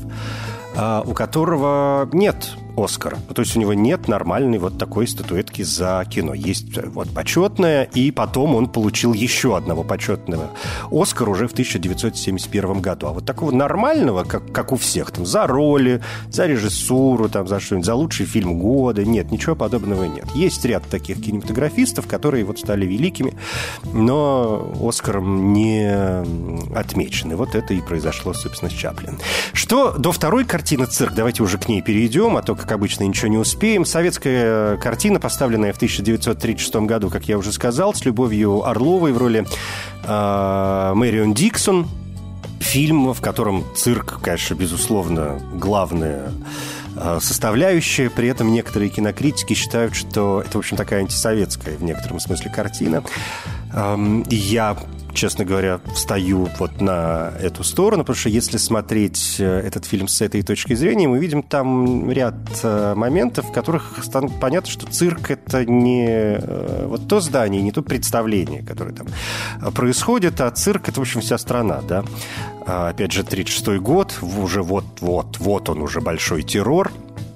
э, 0.77 1.03
у 1.05 1.15
которого 1.15 2.09
нет 2.13 2.57
Оскара. 2.85 3.19
То 3.35 3.43
есть 3.43 3.57
у 3.57 3.61
него 3.61 3.75
нет 3.75 4.09
нормальной 4.09 4.59
вот 4.59 4.79
такой 4.79 5.07
статуэтки 5.07 5.63
за 5.63 6.05
кино. 6.09 6.35
Есть 6.35 6.77
э, 6.77 6.89
вот 6.89 7.11
почетная, 7.11 7.85
и 7.85 8.11
потом 8.11 8.55
он 8.55 8.69
получил 8.69 9.13
еще 9.13 9.57
одного 9.57 9.83
почетного 9.83 10.51
Оскара 10.91 11.31
уже 11.31 11.49
в 11.49 11.53
1971 11.53 12.81
году. 12.81 13.07
А 13.09 13.13
вот 13.13 13.25
такого 13.25 13.51
нормального, 13.51 14.25
как, 14.25 14.53
как 14.53 14.73
у 14.73 14.77
всех, 14.77 15.11
там, 15.11 15.27
за 15.27 15.47
роли, 15.47 16.03
за 16.31 16.47
режиссуру, 16.47 17.29
там, 17.29 17.47
за 17.49 17.61
что-нибудь, 17.61 17.87
за 17.87 17.95
лучший 17.95 18.27
фильм 18.27 18.59
года, 18.59 19.05
нет, 19.05 19.31
ничего 19.31 19.57
подобного 19.57 20.05
нет. 20.05 20.27
Есть 20.35 20.65
ряд 20.65 20.85
таких 20.85 21.21
кинематографистов, 21.21 22.07
которые 22.07 22.45
вот 22.45 22.59
стали 22.59 22.87
великими, 22.87 23.35
но 23.93 24.73
Оскаром 24.81 25.53
не 25.53 25.89
отмечены. 26.75 27.37
Вот 27.37 27.55
это 27.55 27.75
и 27.75 27.81
произошло, 27.81 28.33
собственно, 28.33 28.71
с 28.71 28.75
Чаплин. 28.75 29.19
Что 29.53 29.93
до 29.99 30.13
второй 30.13 30.45
картины 30.45 30.87
«Цирк», 30.87 31.15
давайте 31.15 31.43
уже 31.43 31.59
к 31.59 31.69
ней 31.69 31.83
перейдем, 31.83 32.37
а 32.37 32.43
то, 32.43 32.55
как 32.69 32.77
обычно, 32.77 33.05
ничего 33.05 33.29
не 33.29 33.39
успеем. 33.39 33.87
Советская 33.87 34.77
картина, 34.77 35.19
поставленная 35.19 35.73
в 35.73 35.77
1936 35.77 36.77
году, 36.77 37.09
как 37.09 37.27
я 37.27 37.39
уже 37.39 37.51
сказал, 37.51 37.95
с 37.95 38.05
Любовью 38.05 38.63
Орловой 38.69 39.13
в 39.13 39.19
роли 39.19 39.47
э, 40.05 40.93
Мэрион 40.95 41.33
Диксон. 41.33 41.89
Фильм, 42.61 43.15
в 43.15 43.21
котором 43.23 43.65
цирк, 43.75 44.21
конечно, 44.21 44.55
безусловно, 44.55 45.41
главная 45.55 46.33
а, 46.97 47.19
составляющая. 47.21 48.11
При 48.11 48.29
этом 48.29 48.53
некоторые 48.53 48.91
кинокритики 48.91 49.55
считают, 49.55 49.95
что 49.95 50.43
это, 50.45 50.59
в 50.59 50.61
общем, 50.61 50.77
такая 50.77 51.01
антисоветская 51.01 51.79
в 51.79 51.83
некотором 51.83 52.21
смысле 52.21 52.51
картина. 52.55 53.03
Я 54.29 54.77
честно 55.19 55.45
говоря, 55.45 55.81
встаю 55.95 56.49
вот 56.61 56.81
на 56.81 57.33
эту 57.41 57.65
сторону, 57.65 58.05
потому 58.05 58.17
что 58.17 58.29
если 58.29 58.57
смотреть 58.57 59.37
э, 59.41 59.63
этот 59.67 59.85
фильм 59.85 60.07
с 60.07 60.21
этой 60.21 60.43
точки 60.43 60.75
зрения, 60.75 61.09
мы 61.09 61.19
видим 61.19 61.43
там 61.43 62.09
ряд 62.09 62.37
э, 62.63 62.95
моментов, 62.95 63.49
в 63.49 63.53
которых 63.53 63.97
понятно, 64.41 64.71
что 64.71 64.87
цирк— 64.87 65.31
это 65.33 65.65
не 65.65 66.07
э, 66.09 66.87
вот 66.87 67.09
то 67.09 67.19
здание, 67.21 67.61
не 67.63 67.73
то 67.73 67.83
представление, 67.83 68.63
которое 68.63 68.95
там 68.95 69.09
происходит, 69.73 70.41
а 70.41 70.53
цирк— 70.53 70.89
это, 70.91 71.01
в 71.01 71.03
общем, 71.03 71.21
вся 71.21 71.37
страна, 71.37 71.81
да. 71.83 72.05
А, 72.65 72.91
опять 72.91 73.11
же, 73.11 73.23
36-й 73.23 73.81
год, 73.81 74.17
уже 74.23 74.63
вот-вот, 74.63 75.39
вот 75.41 75.69
он 75.69 75.83
уже 75.83 76.01
большой 76.01 76.45
террор, 76.45 76.93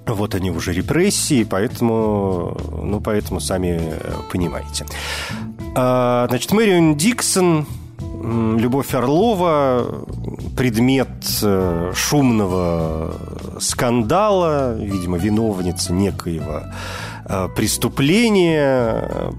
вот 0.07 0.37
они 0.37 0.53
уже 0.53 0.73
репрессии, 0.73 1.43
поэтому, 1.43 2.57
ну, 2.85 3.01
поэтому 3.01 3.41
сами 3.41 3.81
понимаете. 4.31 4.87
А, 5.75 6.27
значит, 6.29 6.53
Мэрион 6.53 6.97
Диксон 6.97 7.67
Любовь 8.23 8.95
Орлова 8.95 10.05
предмет 10.57 11.09
э, 11.43 11.93
шумного 11.95 13.15
скандала, 13.59 14.77
видимо, 14.79 15.19
виновница 15.19 15.93
некоего 15.93 16.63
э, 17.25 17.49
преступления, 17.57 19.33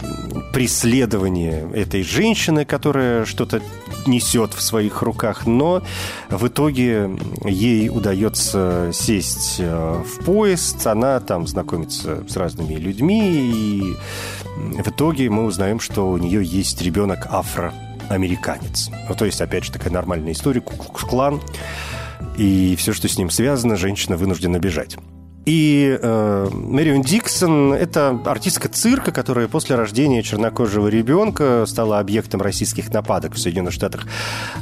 преследования 0.53 1.69
этой 1.73 2.03
женщины, 2.03 2.65
которая 2.65 3.25
что-то 3.25 3.61
несет 4.05 4.53
в 4.53 4.61
своих 4.61 5.01
руках, 5.01 5.45
но 5.45 5.81
в 6.29 6.47
итоге 6.47 7.11
ей 7.45 7.89
удается 7.89 8.89
сесть 8.91 9.57
э, 9.59 10.03
в 10.03 10.25
поезд, 10.25 10.85
она 10.87 11.19
там 11.19 11.47
знакомится 11.47 12.23
с 12.27 12.35
разными 12.35 12.73
людьми, 12.73 13.21
и 13.23 13.95
в 14.55 14.89
итоге 14.89 15.29
мы 15.29 15.45
узнаем, 15.45 15.79
что 15.79 16.09
у 16.09 16.17
нее 16.17 16.43
есть 16.43 16.81
ребенок 16.81 17.27
афро 17.29 17.73
американец. 18.09 18.89
Ну, 19.09 19.15
то 19.15 19.25
есть, 19.25 19.41
опять 19.41 19.65
же, 19.65 19.71
такая 19.71 19.91
нормальная 19.91 20.33
история, 20.33 20.61
куклукс-клан. 20.61 21.41
И 22.37 22.75
все, 22.77 22.93
что 22.93 23.07
с 23.07 23.17
ним 23.17 23.29
связано, 23.29 23.75
женщина 23.75 24.17
вынуждена 24.17 24.59
бежать. 24.59 24.97
И 25.45 25.99
э, 26.01 26.47
Мэрион 26.51 27.01
Диксон– 27.01 27.73
это 27.73 28.17
артистка 28.25 28.69
цирка, 28.69 29.11
которая 29.11 29.49
после 29.49 29.75
рождения 29.75 30.23
чернокожего 30.23 30.87
ребенка 30.87 31.65
стала 31.67 31.99
объектом 31.99 32.41
российских 32.41 32.93
нападок 32.93 33.33
в 33.33 33.37
Соединенных 33.37 33.73
Штатах 33.73 34.07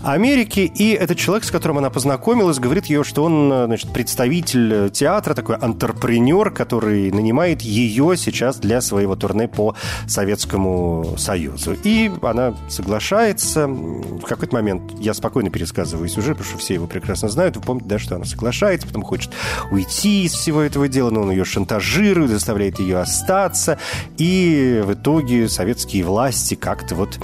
Америки. 0.03 0.71
И 0.73 0.91
этот 0.93 1.19
человек, 1.19 1.45
с 1.45 1.51
которым 1.51 1.77
она 1.77 1.91
познакомилась, 1.91 2.57
говорит 2.57 2.87
ей, 2.87 3.03
что 3.03 3.23
он 3.23 3.51
значит, 3.67 3.93
представитель 3.93 4.89
театра, 4.89 5.35
такой 5.35 5.55
антрепренер, 5.55 6.49
который 6.49 7.11
нанимает 7.11 7.61
ее 7.61 8.17
сейчас 8.17 8.57
для 8.57 8.81
своего 8.81 9.15
турне 9.15 9.47
по 9.47 9.75
Советскому 10.07 11.15
Союзу. 11.17 11.77
И 11.83 12.11
она 12.23 12.55
соглашается. 12.69 13.67
В 13.67 14.23
какой-то 14.23 14.55
момент 14.55 14.81
я 14.99 15.13
спокойно 15.13 15.51
пересказываю 15.51 16.09
сюжет, 16.09 16.37
потому 16.37 16.49
что 16.49 16.57
все 16.57 16.73
его 16.73 16.87
прекрасно 16.87 17.29
знают. 17.29 17.55
Вы 17.55 17.61
помните, 17.61 17.87
да, 17.87 17.99
что 17.99 18.15
она 18.15 18.25
соглашается, 18.25 18.87
потом 18.87 19.03
хочет 19.03 19.31
уйти 19.69 20.23
из 20.23 20.33
всего 20.33 20.61
этого 20.61 20.70
дела, 20.87 21.09
но 21.09 21.21
он 21.21 21.31
ее 21.31 21.45
шантажирует, 21.45 22.31
заставляет 22.31 22.79
ее 22.79 22.99
остаться, 22.99 23.77
и 24.17 24.81
в 24.85 24.93
итоге 24.93 25.49
советские 25.49 26.03
власти 26.03 26.55
как-то 26.55 26.95
вот 26.95 27.19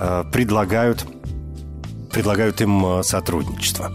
э, 0.00 0.24
предлагают 0.32 1.06
предлагают 2.12 2.60
им 2.60 2.98
э, 2.98 3.02
сотрудничество. 3.02 3.92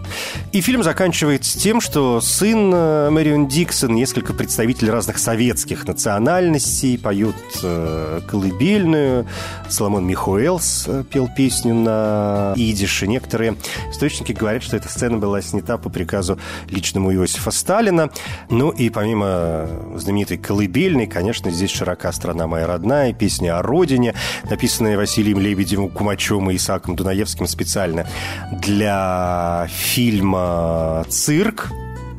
И 0.51 0.61
фильм 0.61 0.83
заканчивается 0.83 1.57
тем, 1.57 1.79
что 1.79 2.19
сын 2.19 2.71
э, 2.73 3.09
Мэрион 3.09 3.47
Диксон, 3.47 3.95
несколько 3.95 4.33
представителей 4.33 4.91
разных 4.91 5.19
советских 5.19 5.87
национальностей 5.87 6.97
поют 6.97 7.35
э, 7.63 8.21
колыбельную. 8.27 9.27
Соломон 9.69 10.05
Михуэлс 10.05 10.89
пел 11.11 11.29
песню 11.35 11.75
на 11.75 12.53
идише. 12.55 13.07
Некоторые 13.07 13.55
источники 13.91 14.31
говорят, 14.31 14.63
что 14.63 14.75
эта 14.75 14.89
сцена 14.89 15.17
была 15.17 15.41
снята 15.41 15.77
по 15.77 15.89
приказу 15.89 16.39
личному 16.69 17.13
Иосифа 17.13 17.51
Сталина. 17.51 18.09
Ну 18.49 18.71
и 18.71 18.89
помимо 18.89 19.67
знаменитой 19.95 20.37
колыбельной, 20.37 21.07
конечно, 21.07 21.51
здесь 21.51 21.71
широка 21.71 22.11
страна 22.11 22.47
моя 22.47 22.65
родная, 22.67 23.13
песня 23.13 23.59
о 23.59 23.61
родине, 23.61 24.15
написанная 24.49 24.97
Василием 24.97 25.39
Лебедевым, 25.39 25.89
Кумачем 25.89 26.49
и 26.49 26.55
Исааком 26.55 26.95
Дунаевским 26.95 27.47
специально 27.47 28.06
для 28.51 29.67
фильма 29.69 31.05
«Цирк», 31.09 31.71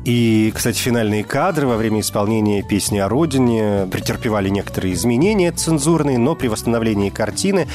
и, 0.05 0.51
кстати, 0.55 0.77
финальные 0.79 1.23
кадры 1.23 1.67
во 1.67 1.75
время 1.75 1.99
исполнения 1.99 2.63
песни 2.63 2.97
о 2.99 3.09
родине 3.09 3.87
претерпевали 3.91 4.49
некоторые 4.49 4.93
изменения 4.93 5.51
цензурные, 5.51 6.17
но 6.17 6.35
при 6.35 6.47
восстановлении 6.47 7.09
картины 7.09 7.67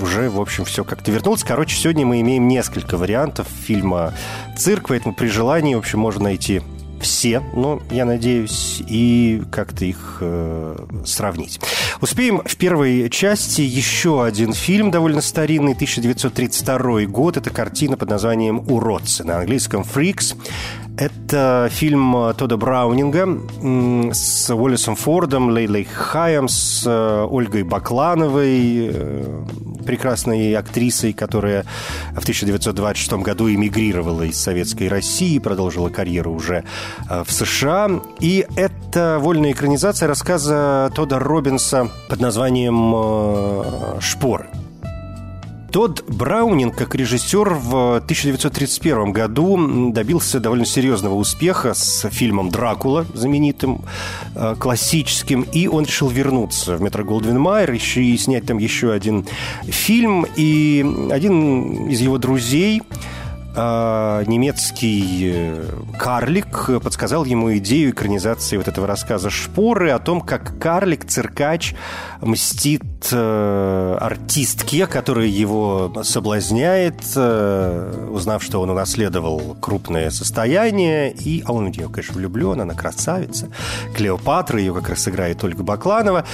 уже, 0.00 0.28
в 0.28 0.40
общем, 0.40 0.64
все 0.64 0.84
как-то 0.84 1.10
вернулось. 1.10 1.42
Короче, 1.42 1.76
сегодня 1.76 2.06
мы 2.06 2.20
имеем 2.20 2.48
несколько 2.48 2.96
вариантов 2.96 3.48
фильма 3.48 4.12
«Цирк», 4.56 4.88
поэтому 4.88 5.14
при 5.14 5.28
желании, 5.28 5.74
в 5.74 5.78
общем, 5.78 6.00
можно 6.00 6.24
найти 6.24 6.62
все, 7.00 7.40
но 7.54 7.82
я 7.90 8.04
надеюсь, 8.04 8.82
и 8.86 9.42
как-то 9.50 9.84
их 9.84 10.18
э, 10.20 10.76
сравнить. 11.04 11.60
Успеем 12.00 12.42
в 12.44 12.56
первой 12.56 13.08
части 13.10 13.62
еще 13.62 14.24
один 14.24 14.52
фильм, 14.52 14.90
довольно 14.90 15.20
старинный, 15.20 15.72
1932 15.72 17.02
год. 17.06 17.36
Это 17.36 17.50
картина 17.50 17.96
под 17.96 18.10
названием 18.10 18.64
«Уродцы», 18.68 19.24
на 19.24 19.38
английском 19.38 19.82
«Freaks». 19.82 20.36
Это 20.96 21.68
фильм 21.70 22.34
Тода 22.36 22.56
Браунинга 22.56 24.12
с 24.12 24.54
Уоллесом 24.54 24.96
Фордом, 24.96 25.50
Лейлой 25.50 25.84
Хайем, 25.84 26.48
с 26.48 26.84
э, 26.86 27.26
Ольгой 27.30 27.62
Баклановой, 27.62 28.90
э, 28.92 29.44
прекрасной 29.86 30.54
актрисой, 30.54 31.12
которая 31.12 31.64
в 32.10 32.22
1926 32.22 33.12
году 33.22 33.50
эмигрировала 33.50 34.22
из 34.22 34.38
Советской 34.38 34.88
России, 34.88 35.38
продолжила 35.38 35.88
карьеру 35.88 36.32
уже 36.32 36.64
э, 37.08 37.24
в 37.26 37.32
США. 37.32 38.02
И 38.20 38.46
это 38.56 39.18
вольная 39.20 39.52
экранизация 39.52 40.06
рассказа 40.06 40.92
Тода 40.94 41.18
Робинса 41.18 41.88
под 42.08 42.20
названием 42.20 44.00
«Шпоры». 44.00 44.48
Тодд 45.72 46.02
Браунинг, 46.08 46.74
как 46.74 46.96
режиссер, 46.96 47.54
в 47.54 47.96
1931 47.96 49.12
году 49.12 49.92
добился 49.92 50.40
довольно 50.40 50.64
серьезного 50.66 51.14
успеха 51.14 51.74
с 51.74 52.08
фильмом 52.10 52.48
«Дракула», 52.50 53.06
знаменитым, 53.14 53.82
э, 54.34 54.56
классическим, 54.58 55.42
и 55.42 55.68
он 55.68 55.84
решил 55.84 56.08
вернуться 56.08 56.76
в 56.76 56.82
«Метро 56.82 57.04
Голдвин 57.04 57.38
Майер» 57.38 57.72
и 57.72 58.16
снять 58.16 58.46
там 58.46 58.58
еще 58.58 58.92
один 58.92 59.26
фильм. 59.62 60.26
И 60.34 60.84
один 61.10 61.86
из 61.88 62.00
его 62.00 62.18
друзей, 62.18 62.82
немецкий 63.56 65.32
э, 65.34 65.70
карлик 65.98 66.70
подсказал 66.82 67.24
ему 67.24 67.56
идею 67.58 67.90
экранизации 67.90 68.56
вот 68.56 68.68
этого 68.68 68.86
рассказа 68.86 69.28
«Шпоры» 69.30 69.90
о 69.90 69.98
том, 69.98 70.20
как 70.20 70.58
карлик, 70.58 71.04
циркач 71.04 71.74
мстит 72.20 72.84
э, 73.10 73.96
артистке, 74.00 74.86
которая 74.86 75.26
его 75.26 75.92
соблазняет, 76.02 77.02
э, 77.16 78.08
узнав, 78.10 78.42
что 78.42 78.60
он 78.60 78.70
унаследовал 78.70 79.56
крупное 79.60 80.10
состояние, 80.10 81.12
и, 81.12 81.42
а 81.44 81.52
он 81.52 81.66
в 81.72 81.76
нее, 81.76 81.88
конечно, 81.88 82.14
влюблен, 82.14 82.60
она 82.60 82.74
красавица. 82.74 83.48
Клеопатра, 83.96 84.60
ее 84.60 84.72
как 84.74 84.90
раз 84.90 85.08
играет 85.08 85.42
Ольга 85.42 85.62
Бакланова. 85.62 86.24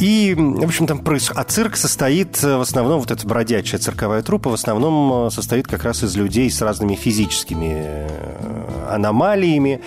И, 0.00 0.34
в 0.34 0.64
общем, 0.64 0.86
там 0.86 0.98
происходит... 0.98 1.38
А 1.38 1.44
цирк 1.44 1.76
состоит 1.76 2.42
э, 2.42 2.56
в 2.56 2.62
основном, 2.62 3.00
вот 3.00 3.10
эта 3.10 3.26
бродячая 3.26 3.78
цирковая 3.78 4.22
труппа 4.22 4.48
в 4.48 4.54
основном 4.54 5.26
э, 5.26 5.30
состоит 5.30 5.68
как 5.68 5.84
раз 5.84 6.02
из 6.02 6.16
людей 6.16 6.50
с 6.50 6.62
разными 6.62 6.94
физическими 6.94 7.84
э, 7.84 8.86
аномалиями. 8.88 9.82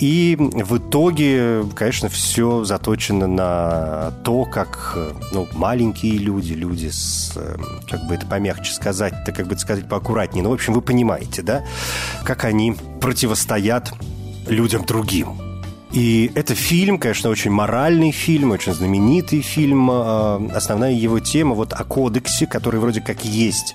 И 0.00 0.36
в 0.36 0.78
итоге, 0.78 1.62
конечно, 1.76 2.08
все 2.08 2.64
заточено 2.64 3.28
на 3.28 4.10
то, 4.24 4.44
как 4.44 4.98
ну, 5.30 5.46
маленькие 5.52 6.18
люди, 6.18 6.54
люди 6.54 6.88
с, 6.88 7.38
как 7.88 8.08
бы 8.08 8.16
это 8.16 8.26
помягче 8.26 8.72
сказать, 8.72 9.14
так 9.24 9.36
как 9.36 9.46
бы 9.46 9.52
это 9.52 9.62
сказать 9.62 9.88
поаккуратнее, 9.88 10.42
ну, 10.42 10.50
в 10.50 10.54
общем, 10.54 10.72
вы 10.72 10.80
понимаете, 10.80 11.42
да, 11.42 11.64
как 12.24 12.44
они 12.44 12.74
противостоят 13.00 13.92
людям 14.48 14.84
другим. 14.84 15.51
И 15.92 16.30
это 16.34 16.54
фильм, 16.54 16.98
конечно, 16.98 17.28
очень 17.28 17.50
моральный 17.50 18.12
фильм, 18.12 18.52
очень 18.52 18.72
знаменитый 18.72 19.42
фильм. 19.42 19.90
А, 19.90 20.42
основная 20.54 20.92
его 20.92 21.20
тема 21.20 21.54
вот 21.54 21.74
о 21.74 21.84
кодексе, 21.84 22.46
который 22.46 22.80
вроде 22.80 23.00
как 23.00 23.24
есть 23.24 23.74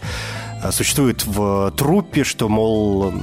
существует 0.71 1.25
в 1.25 1.71
труппе, 1.75 2.23
что, 2.23 2.49
мол, 2.49 3.13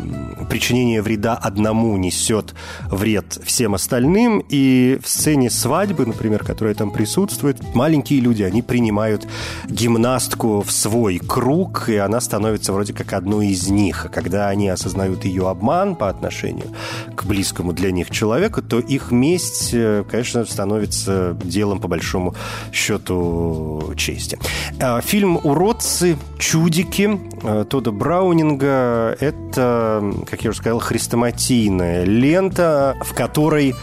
причинение 0.48 1.02
вреда 1.02 1.34
одному 1.34 1.96
несет 1.96 2.54
вред 2.90 3.38
всем 3.44 3.74
остальным. 3.74 4.44
И 4.48 4.98
в 5.02 5.08
сцене 5.08 5.50
свадьбы, 5.50 6.06
например, 6.06 6.44
которая 6.44 6.74
там 6.74 6.90
присутствует, 6.90 7.74
маленькие 7.74 8.20
люди, 8.20 8.42
они 8.42 8.62
принимают 8.62 9.26
гимнастку 9.68 10.62
в 10.62 10.70
свой 10.70 11.18
круг, 11.18 11.88
и 11.88 11.96
она 11.96 12.20
становится 12.20 12.72
вроде 12.72 12.92
как 12.92 13.12
одной 13.12 13.48
из 13.48 13.68
них. 13.68 14.06
А 14.06 14.08
когда 14.08 14.48
они 14.48 14.68
осознают 14.68 15.24
ее 15.24 15.48
обман 15.48 15.96
по 15.96 16.08
отношению 16.08 16.68
к 17.14 17.24
близкому 17.24 17.72
для 17.72 17.90
них 17.90 18.10
человеку, 18.10 18.62
то 18.62 18.78
их 18.78 19.10
месть, 19.10 19.70
э, 19.72 20.04
конечно, 20.10 20.44
становится 20.44 21.36
делом, 21.44 21.80
по 21.80 21.88
большому 21.88 22.34
счету, 22.72 23.92
чести. 23.96 24.38
Э, 24.78 25.00
фильм 25.02 25.38
«Уродцы», 25.42 26.16
«Чудики» 26.38 27.04
Э, 27.04 27.33
Тода 27.68 27.90
Браунинга– 27.90 29.16
это, 29.20 30.12
как 30.28 30.42
я 30.44 30.50
уже 30.50 30.58
сказал, 30.58 30.78
хрестоматийная 30.78 32.04
лента, 32.04 32.96
в 33.02 33.14
которой 33.14 33.74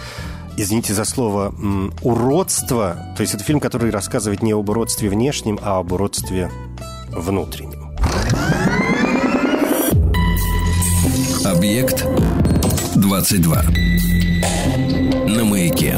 извините 0.58 0.94
за 0.94 1.06
слово, 1.06 1.54
уродство. 2.02 2.96
То 3.16 3.22
есть 3.22 3.34
это 3.34 3.44
фильм, 3.44 3.60
который 3.60 3.92
рассказывает 3.92 4.44
не 4.44 4.54
об 4.54 4.70
уродстве 4.70 5.10
внешнем, 5.10 5.60
а 5.62 5.80
об 5.80 5.92
уродстве 5.92 6.52
внутреннем. 7.10 7.92
Объект 11.46 12.06
22. 12.96 13.64
На 15.28 15.44
маяке. 15.44 15.98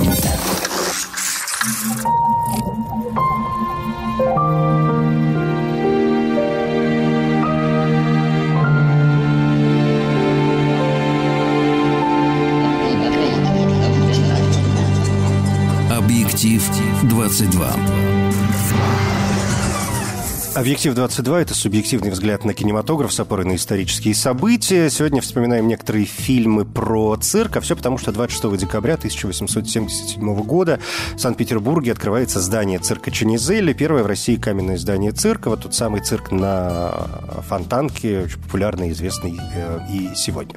Актив 16.43 16.71
22. 17.03 18.12
Объектив 20.55 20.93
22– 20.93 21.41
это 21.41 21.55
субъективный 21.55 22.11
взгляд 22.11 22.45
на 22.45 22.53
кинематограф 22.53 23.11
с 23.11 23.19
опорой 23.19 23.43
на 23.43 23.55
исторические 23.55 24.13
события. 24.13 24.87
Сегодня 24.91 25.19
вспоминаем 25.19 25.67
некоторые 25.67 26.05
фильмы 26.05 26.63
про 26.63 27.15
цирк, 27.15 27.57
а 27.57 27.61
все 27.61 27.75
потому, 27.75 27.97
что 27.97 28.11
26 28.11 28.55
декабря 28.57 28.93
1877 28.93 30.43
года 30.43 30.79
в 31.15 31.19
Санкт-Петербурге 31.19 31.93
открывается 31.93 32.39
здание 32.39 32.77
цирка 32.77 33.09
Ченизели, 33.09 33.73
первое 33.73 34.03
в 34.03 34.05
России 34.05 34.35
каменное 34.35 34.77
здание 34.77 35.11
цирка, 35.11 35.49
вот 35.49 35.61
тот 35.61 35.73
самый 35.73 36.01
цирк 36.01 36.31
на 36.31 37.07
Фонтанке, 37.49 38.21
очень 38.25 38.39
популярный, 38.39 38.91
известный 38.91 39.35
э, 39.55 39.79
и 39.91 40.11
сегодня. 40.15 40.53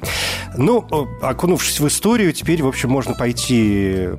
Ну, 0.55 0.85
окунувшись 1.23 1.79
в 1.79 1.87
историю, 1.87 2.33
теперь, 2.33 2.61
в 2.61 2.67
общем, 2.67 2.91
можно 2.91 3.15
пойти 3.15 4.09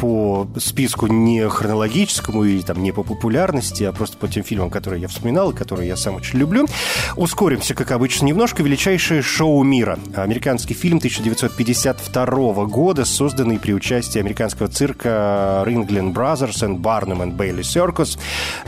по 0.00 0.48
списку 0.58 1.06
не 1.06 1.48
хронологическому 1.48 2.44
и 2.44 2.60
там 2.62 2.82
не 2.82 2.90
по 2.90 3.02
популярности, 3.04 3.84
а 3.84 3.92
просто 3.92 4.16
по 4.16 4.26
тем 4.26 4.42
фильмам, 4.42 4.70
которые 4.80 5.02
я 5.02 5.08
вспоминал 5.08 5.50
и 5.50 5.54
которые 5.54 5.88
я 5.88 5.96
сам 5.96 6.14
очень 6.14 6.38
люблю. 6.38 6.66
Ускоримся, 7.14 7.74
как 7.74 7.90
обычно, 7.90 8.24
немножко. 8.24 8.62
Величайшее 8.62 9.20
шоу 9.20 9.62
мира. 9.62 9.98
Американский 10.16 10.72
фильм 10.72 10.96
1952 10.96 12.64
года, 12.64 13.04
созданный 13.04 13.58
при 13.58 13.74
участии 13.74 14.18
американского 14.18 14.68
цирка 14.68 15.64
Ringling 15.66 16.14
Brothers 16.14 16.62
and 16.62 16.78
Barnum 16.78 17.18
and 17.20 17.36
Bailey 17.36 17.60
Circus. 17.60 18.18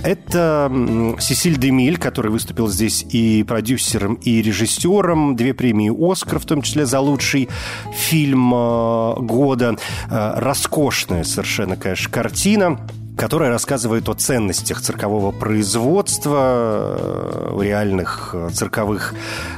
Это 0.03 0.71
Сесиль 1.19 1.57
Демиль, 1.57 1.97
который 1.97 2.31
выступил 2.31 2.69
здесь 2.69 3.07
и 3.09 3.43
продюсером, 3.45 4.15
и 4.17 4.43
режиссером. 4.43 5.35
Две 5.35 5.55
премии 5.55 5.91
«Оскар», 6.13 6.39
в 6.39 6.45
том 6.45 6.61
числе 6.61 6.85
за 6.85 7.01
лучший 7.01 7.49
фильм 7.95 8.53
э, 8.53 9.15
года. 9.21 9.77
Э, 10.11 10.35
роскошная 10.37 11.25
совершенно, 11.25 11.77
конечно, 11.77 12.11
картина 12.13 12.79
которая 13.17 13.51
рассказывает 13.51 14.09
о 14.09 14.15
ценностях 14.15 14.81
циркового 14.81 15.33
производства, 15.33 16.97
э, 16.99 17.59
реальных 17.63 18.31
э, 18.33 18.51
цирковых 18.53 19.15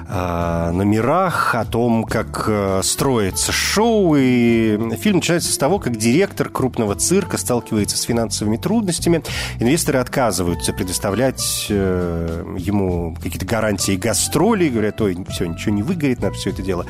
э, 0.09 0.71
номерах, 0.73 1.55
о 1.55 1.65
том, 1.65 2.05
как 2.05 2.45
э, 2.49 2.81
строится 2.83 3.53
шоу. 3.53 4.17
И 4.17 4.97
фильм 4.97 5.17
начинается 5.17 5.53
с 5.53 5.59
того, 5.59 5.79
как 5.79 5.97
директор 5.97 6.49
крупного 6.49 6.95
цирка 6.97 7.39
сталкивается 7.39 7.97
с 7.97 8.03
финансовыми 8.03 8.57
трудностями. 8.57 9.23
Инвесторы 9.61 9.99
отказываются 9.99 10.73
предоставлять 10.73 11.67
э, 11.71 12.57
ему 12.59 13.17
какие-то 13.23 13.47
гарантии 13.47 13.97
гастролей, 13.97 14.69
говорят, 14.69 15.01
ой, 15.01 15.17
все, 15.31 15.47
ничего 15.47 15.75
не 15.75 15.83
выгорит, 15.83 16.21
надо 16.21 16.35
все 16.35 16.51
это 16.51 16.63
дело 16.63 16.87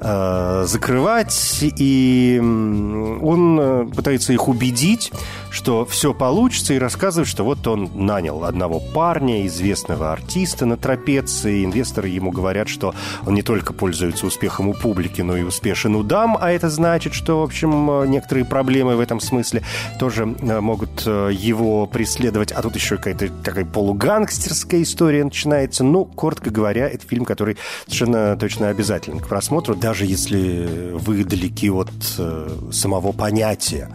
э, 0.00 0.64
закрывать. 0.66 1.58
И 1.62 2.38
он 2.40 3.90
пытается 3.94 4.32
их 4.32 4.48
убедить, 4.48 5.12
что 5.50 5.86
все 5.86 6.07
получится, 6.14 6.74
и 6.74 6.78
рассказывает, 6.78 7.28
что 7.28 7.44
вот 7.44 7.66
он 7.66 7.90
нанял 7.94 8.44
одного 8.44 8.80
парня, 8.80 9.46
известного 9.46 10.12
артиста 10.12 10.66
на 10.66 10.76
трапеции. 10.76 11.64
Инвесторы 11.64 12.08
ему 12.08 12.30
говорят, 12.30 12.68
что 12.68 12.94
он 13.26 13.34
не 13.34 13.42
только 13.42 13.72
пользуется 13.72 14.26
успехом 14.26 14.68
у 14.68 14.74
публики, 14.74 15.22
но 15.22 15.36
и 15.36 15.42
успешен 15.42 15.94
у 15.96 16.02
дам, 16.02 16.36
а 16.40 16.50
это 16.50 16.68
значит, 16.70 17.14
что, 17.14 17.40
в 17.40 17.44
общем, 17.44 18.10
некоторые 18.10 18.44
проблемы 18.44 18.96
в 18.96 19.00
этом 19.00 19.20
смысле 19.20 19.62
тоже 19.98 20.34
э, 20.40 20.60
могут 20.60 21.02
э, 21.06 21.30
его 21.32 21.86
преследовать. 21.86 22.52
А 22.52 22.62
тут 22.62 22.74
еще 22.74 22.96
какая-то 22.96 23.28
такая 23.44 23.64
полугангстерская 23.64 24.82
история 24.82 25.24
начинается. 25.24 25.84
Ну, 25.84 26.04
коротко 26.04 26.50
говоря, 26.50 26.88
это 26.88 27.06
фильм, 27.06 27.24
который 27.24 27.56
совершенно 27.86 28.36
точно 28.36 28.68
обязателен 28.68 29.20
к 29.20 29.28
просмотру, 29.28 29.74
даже 29.74 30.06
если 30.06 30.92
вы 30.92 31.24
далеки 31.24 31.70
от 31.70 31.90
э, 32.18 32.48
самого 32.72 33.12
понятия 33.12 33.90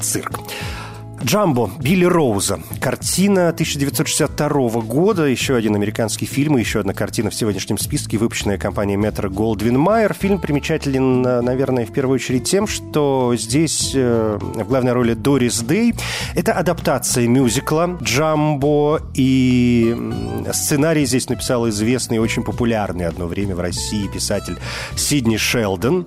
цирк. 0.00 0.40
«Джамбо» 1.24 1.70
Билли 1.78 2.04
Роуза. 2.04 2.60
Картина 2.80 3.50
1962 3.50 4.48
года. 4.82 5.24
Еще 5.24 5.54
один 5.54 5.76
американский 5.76 6.26
фильм 6.26 6.58
и 6.58 6.60
еще 6.60 6.80
одна 6.80 6.94
картина 6.94 7.30
в 7.30 7.34
сегодняшнем 7.34 7.78
списке, 7.78 8.18
выпущенная 8.18 8.58
компанией 8.58 8.96
Метро 8.96 9.30
Голдвин 9.30 9.78
Майер. 9.78 10.14
Фильм 10.14 10.40
примечателен, 10.40 11.22
наверное, 11.22 11.86
в 11.86 11.92
первую 11.92 12.16
очередь 12.16 12.44
тем, 12.44 12.66
что 12.66 13.34
здесь 13.36 13.92
э, 13.94 14.38
в 14.40 14.64
главной 14.64 14.92
роли 14.92 15.14
Дорис 15.14 15.60
Дэй. 15.60 15.94
Это 16.34 16.52
адаптация 16.52 17.28
мюзикла 17.28 17.98
«Джамбо», 18.02 19.00
и 19.14 19.96
сценарий 20.52 21.06
здесь 21.06 21.28
написал 21.28 21.68
известный 21.68 22.16
и 22.16 22.20
очень 22.20 22.42
популярный 22.42 23.06
одно 23.06 23.26
время 23.26 23.54
в 23.54 23.60
России 23.60 24.08
писатель 24.08 24.58
Сидни 24.96 25.36
Шелдон 25.36 26.06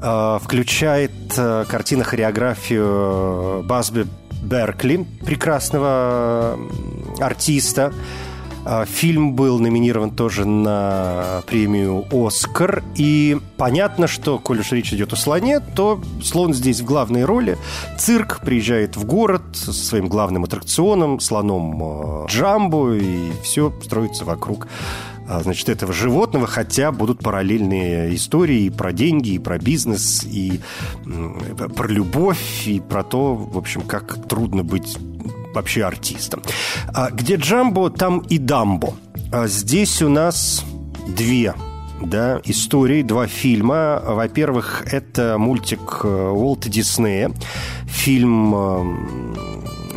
э, 0.00 0.38
включает 0.42 1.10
э, 1.36 1.64
картина 1.68 2.04
хореографию 2.04 3.64
Басби 3.64 4.06
Беркли, 4.42 5.06
прекрасного 5.24 6.58
артиста. 7.20 7.92
А, 8.64 8.84
фильм 8.84 9.34
был 9.34 9.58
номинирован 9.58 10.10
тоже 10.10 10.44
на 10.44 11.42
премию 11.46 12.04
«Оскар». 12.12 12.82
И 12.96 13.38
понятно, 13.56 14.06
что, 14.06 14.38
коль 14.38 14.60
уж 14.60 14.70
речь 14.72 14.92
идет 14.92 15.12
о 15.12 15.16
слоне, 15.16 15.58
то 15.60 16.00
слон 16.22 16.54
здесь 16.54 16.80
в 16.80 16.84
главной 16.84 17.24
роли. 17.24 17.58
Цирк 17.98 18.40
приезжает 18.40 18.96
в 18.96 19.04
город 19.04 19.42
со 19.52 19.72
своим 19.72 20.06
главным 20.08 20.44
аттракционом, 20.44 21.18
слоном 21.18 21.82
а, 21.82 22.26
Джамбо, 22.28 22.94
и 22.94 23.32
все 23.42 23.72
строится 23.82 24.24
вокруг 24.24 24.68
значит, 25.26 25.68
этого 25.68 25.92
животного, 25.92 26.46
хотя 26.46 26.92
будут 26.92 27.20
параллельные 27.20 28.14
истории 28.14 28.62
и 28.62 28.70
про 28.70 28.92
деньги, 28.92 29.30
и 29.30 29.38
про 29.38 29.58
бизнес, 29.58 30.24
и 30.24 30.60
про 31.76 31.88
любовь, 31.88 32.66
и 32.66 32.80
про 32.80 33.02
то, 33.02 33.34
в 33.34 33.58
общем, 33.58 33.82
как 33.82 34.28
трудно 34.28 34.64
быть 34.64 34.96
вообще 35.54 35.84
артистом. 35.84 36.42
А 36.94 37.10
где 37.10 37.36
Джамбо, 37.36 37.90
там 37.90 38.20
и 38.20 38.38
Дамбо. 38.38 38.94
А 39.30 39.46
здесь 39.46 40.00
у 40.02 40.08
нас 40.08 40.64
две 41.16 41.54
да, 42.00 42.40
истории, 42.44 43.02
два 43.02 43.26
фильма. 43.26 44.00
Во-первых, 44.04 44.84
это 44.90 45.36
мультик 45.38 46.00
э, 46.04 46.08
Уолта 46.08 46.68
Диснея. 46.68 47.32
Фильм, 47.86 48.54
э, 48.54 48.84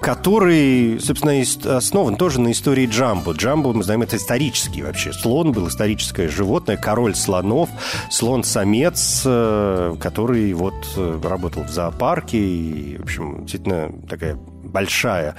который, 0.00 0.98
собственно, 1.00 1.76
основан 1.76 2.16
тоже 2.16 2.40
на 2.40 2.52
истории 2.52 2.86
Джамбо. 2.86 3.32
Джамбо, 3.32 3.72
мы 3.72 3.82
знаем, 3.82 4.02
это 4.02 4.16
исторический 4.16 4.82
вообще. 4.82 5.12
Слон 5.12 5.52
был 5.52 5.68
историческое 5.68 6.28
животное, 6.28 6.76
король 6.76 7.14
слонов, 7.14 7.68
слон-самец, 8.10 9.22
э, 9.26 9.96
который 10.00 10.52
вот 10.54 10.74
э, 10.96 11.20
работал 11.22 11.64
в 11.64 11.70
зоопарке 11.70 12.38
и, 12.38 12.96
в 12.98 13.02
общем, 13.02 13.40
действительно 13.40 13.92
такая 14.08 14.36
большая 14.36 15.36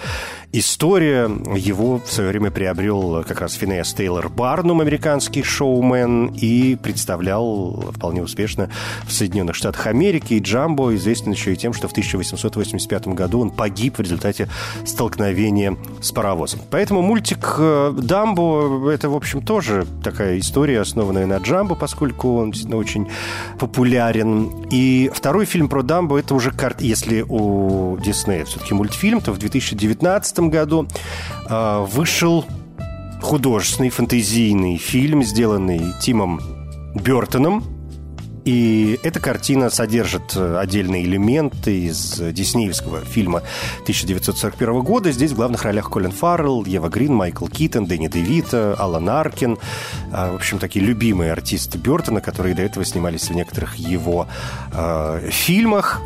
история. 0.54 1.30
Его 1.56 2.00
в 2.00 2.12
свое 2.12 2.30
время 2.30 2.52
приобрел 2.52 3.24
как 3.24 3.42
раз 3.42 3.54
Финеас 3.54 3.94
Тейлор 3.94 4.30
Барнум, 4.30 4.82
американский 4.82 5.44
шоумен, 5.44 6.28
и 6.28 6.76
представлял 6.76 7.92
вполне 7.96 8.22
успешно 8.22 8.70
в 9.06 9.12
Соединенных 9.12 9.56
Штатах 9.56 9.88
Америки. 9.88 10.34
И 10.36 10.40
Джамбо 10.40 10.94
известен 10.96 11.32
еще 11.32 11.54
и 11.54 11.56
тем, 11.56 11.74
что 11.74 11.88
в 11.88 11.92
1885 11.92 13.08
году 13.10 13.42
он 13.42 13.52
погиб 13.52 13.98
в 13.98 14.02
результате 14.02 14.50
столкновения 14.86 15.78
с 16.02 16.12
паровозом. 16.12 16.60
Поэтому 16.70 17.02
мультик 17.02 17.56
э, 17.58 17.94
«Дамбо»— 17.96 18.90
это, 18.92 19.10
в 19.10 19.16
общем, 19.16 19.42
тоже 19.42 19.86
такая 20.04 20.40
история, 20.40 20.82
основанная 20.82 21.26
на 21.26 21.38
Джамбо, 21.38 21.76
поскольку 21.76 22.38
он 22.38 22.52
действительно 22.52 22.78
очень 22.78 23.08
популярен. 23.60 24.52
И 24.70 25.12
второй 25.14 25.46
фильм 25.46 25.70
про 25.70 25.84
Дамбо— 25.84 26.18
это 26.20 26.36
уже 26.36 26.52
карт, 26.52 26.82
если 26.82 27.26
у 27.28 27.98
Диснея 27.98 28.46
все-таки 28.46 28.74
мультфильм, 28.74 29.22
то 29.22 29.32
в 29.32 29.38
2019 29.38 30.41
году 30.50 30.88
э, 31.50 31.86
вышел 31.90 32.46
художественный 33.22 33.90
фэнтезийный 33.90 34.78
фильм, 34.78 35.24
сделанный 35.24 35.82
Тимом 36.02 36.42
Бертоном. 36.96 37.64
И 38.44 39.00
эта 39.04 39.20
картина 39.20 39.70
содержит 39.70 40.36
отдельные 40.36 41.04
элементы 41.04 41.86
из 41.86 42.20
диснеевского 42.20 43.02
фильма 43.02 43.44
1941 43.84 44.82
года. 44.82 45.12
Здесь 45.12 45.32
в 45.32 45.36
главных 45.36 45.64
ролях 45.64 45.92
Колин 45.92 46.12
Фаррелл, 46.12 46.66
Ева 46.66 46.90
Грин, 46.90 47.14
Майкл 47.14 47.46
Китон, 47.46 47.86
Дэнни 47.86 48.08
Девита, 48.08 48.76
Алан 48.80 49.08
Аркин. 49.10 49.60
В 50.10 50.36
общем, 50.36 50.58
такие 50.58 50.84
любимые 50.84 51.32
артисты 51.32 51.78
Бертона, 51.78 52.20
которые 52.20 52.56
до 52.56 52.64
этого 52.64 52.84
снимались 52.84 53.30
в 53.30 53.36
некоторых 53.36 53.76
его 53.76 54.28
э, 54.74 55.30
фильмах. 55.30 56.02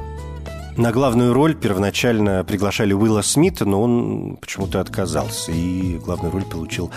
На 0.77 0.91
главную 0.91 1.33
роль 1.33 1.55
первоначально 1.55 2.43
приглашали 2.43 2.91
Уилла 2.91 3.21
Смита, 3.21 3.63
но 3.63 3.81
он 3.81 4.38
почему-то 4.41 4.81
отказался, 4.81 5.53
и 5.53 5.97
главную 5.99 6.33
роль 6.33 6.43
получил 6.43 6.91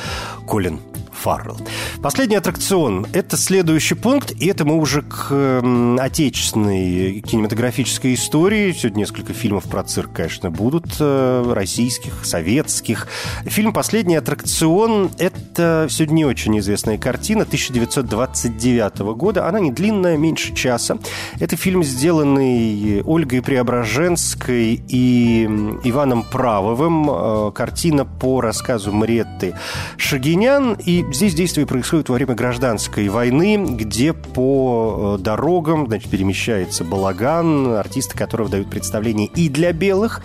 Колин 0.49 0.81
Фаррелл. 1.13 1.59
Последний 2.03 2.37
аттракцион– 2.37 3.07
это 3.13 3.37
следующий 3.37 3.95
пункт, 3.95 4.33
и 4.33 4.47
это 4.47 4.65
мы 4.65 4.77
уже 4.77 5.03
к 5.03 5.63
отечественной 6.01 7.21
кинематографической 7.21 8.15
истории. 8.15 8.73
Сегодня 8.73 9.01
несколько 9.01 9.33
фильмов 9.33 9.65
про 9.65 9.83
цирк, 9.83 10.13
конечно, 10.13 10.51
будут, 10.51 10.87
э, 11.01 11.53
российских, 11.53 12.25
советских. 12.25 13.09
Фильм 13.45 13.73
«Последний 13.73 14.17
аттракцион»– 14.17 15.11
это 15.19 15.87
сегодня 15.91 16.15
не 16.15 16.25
очень 16.25 16.59
известная 16.59 16.99
картина 16.99 17.45
1929 17.45 19.15
года. 19.15 19.49
Она 19.49 19.61
не 19.61 19.73
длинная, 19.73 20.17
меньше 20.17 20.55
часа. 20.55 20.99
Это 21.41 21.57
фильм, 21.57 21.83
сделанный 21.83 23.03
Ольгой 23.05 23.41
Преображенской 23.69 24.83
и 24.89 25.45
Иваном 25.85 26.23
Правовым. 26.23 27.11
Э, 27.11 27.53
картина 27.55 28.07
по 28.07 28.41
рассказу 28.41 28.93
Мариетты 28.93 29.57
Шагинян. 29.99 30.73
И 30.73 31.05
здесь 31.13 31.35
действие 31.35 31.67
происходит 31.67 32.09
во 32.09 32.15
время 32.15 32.35
гражданской 32.35 33.11
войны, 33.11 33.63
где 33.69 34.15
по 34.15 35.19
э, 35.19 35.23
дорогам 35.23 35.87
значит, 35.87 36.11
перемещается 36.11 36.83
балаган, 36.83 37.75
артисты 37.75 38.17
которого 38.17 38.49
дают 38.49 38.71
представление 38.71 39.27
и 39.27 39.51
для 39.51 39.75
белых, 39.75 40.23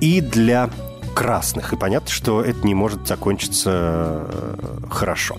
и 0.00 0.22
для 0.22 0.70
красных. 1.14 1.74
И 1.74 1.76
понятно, 1.76 2.08
что 2.08 2.40
это 2.40 2.66
не 2.66 2.74
может 2.74 3.06
закончиться 3.06 4.26
э, 4.26 4.56
хорошо. 4.88 5.36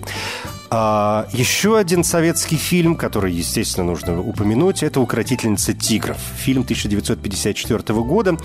А, 0.70 1.26
еще 1.32 1.78
один 1.78 2.04
советский 2.04 2.56
фильм, 2.56 2.94
который, 2.94 3.32
естественно, 3.32 3.86
нужно 3.86 4.20
упомянуть, 4.20 4.82
это 4.82 5.00
«Укротительница 5.00 5.72
тигров». 5.72 6.18
Фильм 6.36 6.62
1954 6.62 8.02
года, 8.02 8.36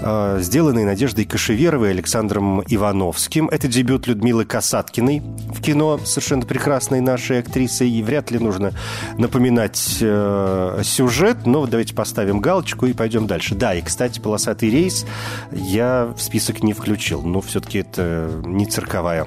а, 0.00 0.38
сделанный 0.40 0.84
Надеждой 0.84 1.24
Кашеверовой 1.24 1.88
и 1.88 1.92
Александром 1.92 2.62
Ивановским. 2.66 3.48
Это 3.48 3.66
дебют 3.68 4.06
Людмилы 4.06 4.44
Касаткиной 4.44 5.20
в 5.20 5.62
кино, 5.62 5.98
совершенно 6.04 6.44
прекрасной 6.44 7.00
нашей 7.00 7.38
актрисы, 7.38 7.88
и 7.88 8.02
вряд 8.02 8.30
ли 8.30 8.38
нужно 8.38 8.72
напоминать 9.16 9.98
э, 10.00 10.82
сюжет, 10.84 11.46
но 11.46 11.66
давайте 11.66 11.94
поставим 11.94 12.40
галочку 12.40 12.86
и 12.86 12.92
пойдем 12.92 13.26
дальше. 13.26 13.54
Да, 13.54 13.74
и, 13.74 13.80
кстати, 13.80 14.20
«Полосатый 14.20 14.70
рейс» 14.70 15.06
я 15.50 16.12
в 16.14 16.20
список 16.20 16.62
не 16.62 16.74
включил, 16.74 17.22
но 17.22 17.40
все-таки 17.40 17.78
это 17.78 18.30
не 18.44 18.66
цирковая 18.66 19.26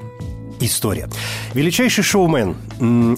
история. 0.60 1.10
«Величайший 1.54 2.04
шоумен». 2.04 2.56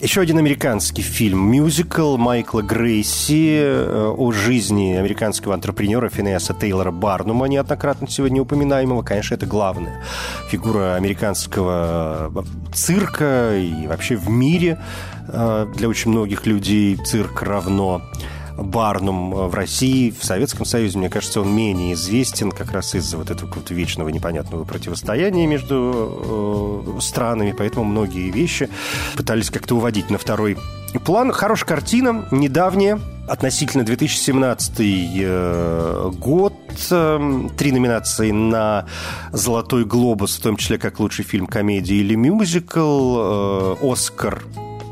Еще 0.01 0.21
один 0.21 0.37
американский 0.37 1.01
фильм. 1.01 1.51
Мюзикл 1.51 2.17
Майкла 2.17 2.61
Грейси 2.61 3.59
э, 3.61 4.13
о 4.17 4.31
жизни 4.31 4.93
американского 4.93 5.53
антрепренера 5.53 6.09
Финеаса 6.09 6.53
Тейлора 6.53 6.91
Барнума, 6.91 7.47
неоднократно 7.47 8.07
сегодня 8.07 8.41
упоминаемого. 8.41 9.01
Конечно, 9.01 9.35
это 9.35 9.45
главная 9.45 10.03
фигура 10.49 10.95
американского 10.95 12.31
э, 12.35 12.73
цирка 12.73 13.57
и 13.57 13.87
вообще 13.87 14.15
в 14.15 14.29
мире. 14.29 14.79
Э, 15.27 15.67
для 15.75 15.89
очень 15.89 16.11
многих 16.11 16.45
людей 16.45 16.95
цирк 16.97 17.41
равно 17.41 18.01
Барнум 18.57 19.31
в 19.31 19.53
России, 19.53 20.11
в 20.11 20.23
Советском 20.23 20.65
Союзе, 20.65 20.97
мне 20.97 21.09
кажется, 21.09 21.41
он 21.41 21.53
менее 21.53 21.93
известен 21.93 22.51
как 22.51 22.71
раз 22.71 22.95
из-за 22.95 23.17
вот 23.17 23.29
этого 23.31 23.47
какого-то 23.47 23.73
вечного 23.73 24.09
непонятного 24.09 24.63
противостояния 24.63 25.47
между 25.47 26.93
э, 26.97 27.01
странами, 27.01 27.53
поэтому 27.57 27.85
многие 27.85 28.31
вещи 28.31 28.69
пытались 29.15 29.49
как-то 29.49 29.75
уводить 29.75 30.09
на 30.09 30.17
второй 30.17 30.57
план. 30.99 31.31
Хорошая 31.31 31.67
картина, 31.67 32.27
недавняя, 32.31 32.99
относительно 33.27 33.83
2017 33.83 34.79
э, 34.79 36.11
год. 36.17 36.53
Э, 36.91 37.49
три 37.57 37.71
номинации 37.71 38.31
на 38.31 38.85
«Золотой 39.31 39.85
глобус», 39.85 40.37
в 40.37 40.41
том 40.41 40.57
числе 40.57 40.77
как 40.77 40.99
лучший 40.99 41.25
фильм, 41.25 41.47
комедия 41.47 41.95
или 41.95 42.15
мюзикл. 42.15 43.17
Э, 43.17 43.75
«Оскар» 43.81 44.43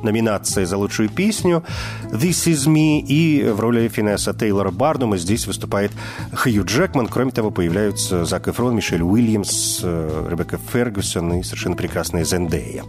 номинация 0.04 0.66
за 0.66 0.78
лучшую 0.78 1.10
песню 1.10 1.64
«This 2.06 2.52
is 2.52 2.68
me» 2.68 3.00
и 3.00 3.44
в 3.44 3.60
роли 3.60 3.88
Финесса 3.88 4.34
Тейлора 4.34 4.72
Бардума 4.72 5.18
здесь 5.18 5.48
выступает 5.48 5.92
Хью 6.34 6.64
Джекман. 6.66 7.08
Кроме 7.08 7.32
того, 7.32 7.52
появляются 7.52 8.26
Зак 8.26 8.48
Эфрон, 8.48 8.76
Мишель 8.76 9.02
Уильямс, 9.02 9.80
э, 9.84 10.28
Ребекка 10.30 10.60
Фергюсон 10.72 11.34
и 11.34 11.44
совершенно 11.44 11.76
прекрасная 11.76 12.24
Зендея. 12.24 12.84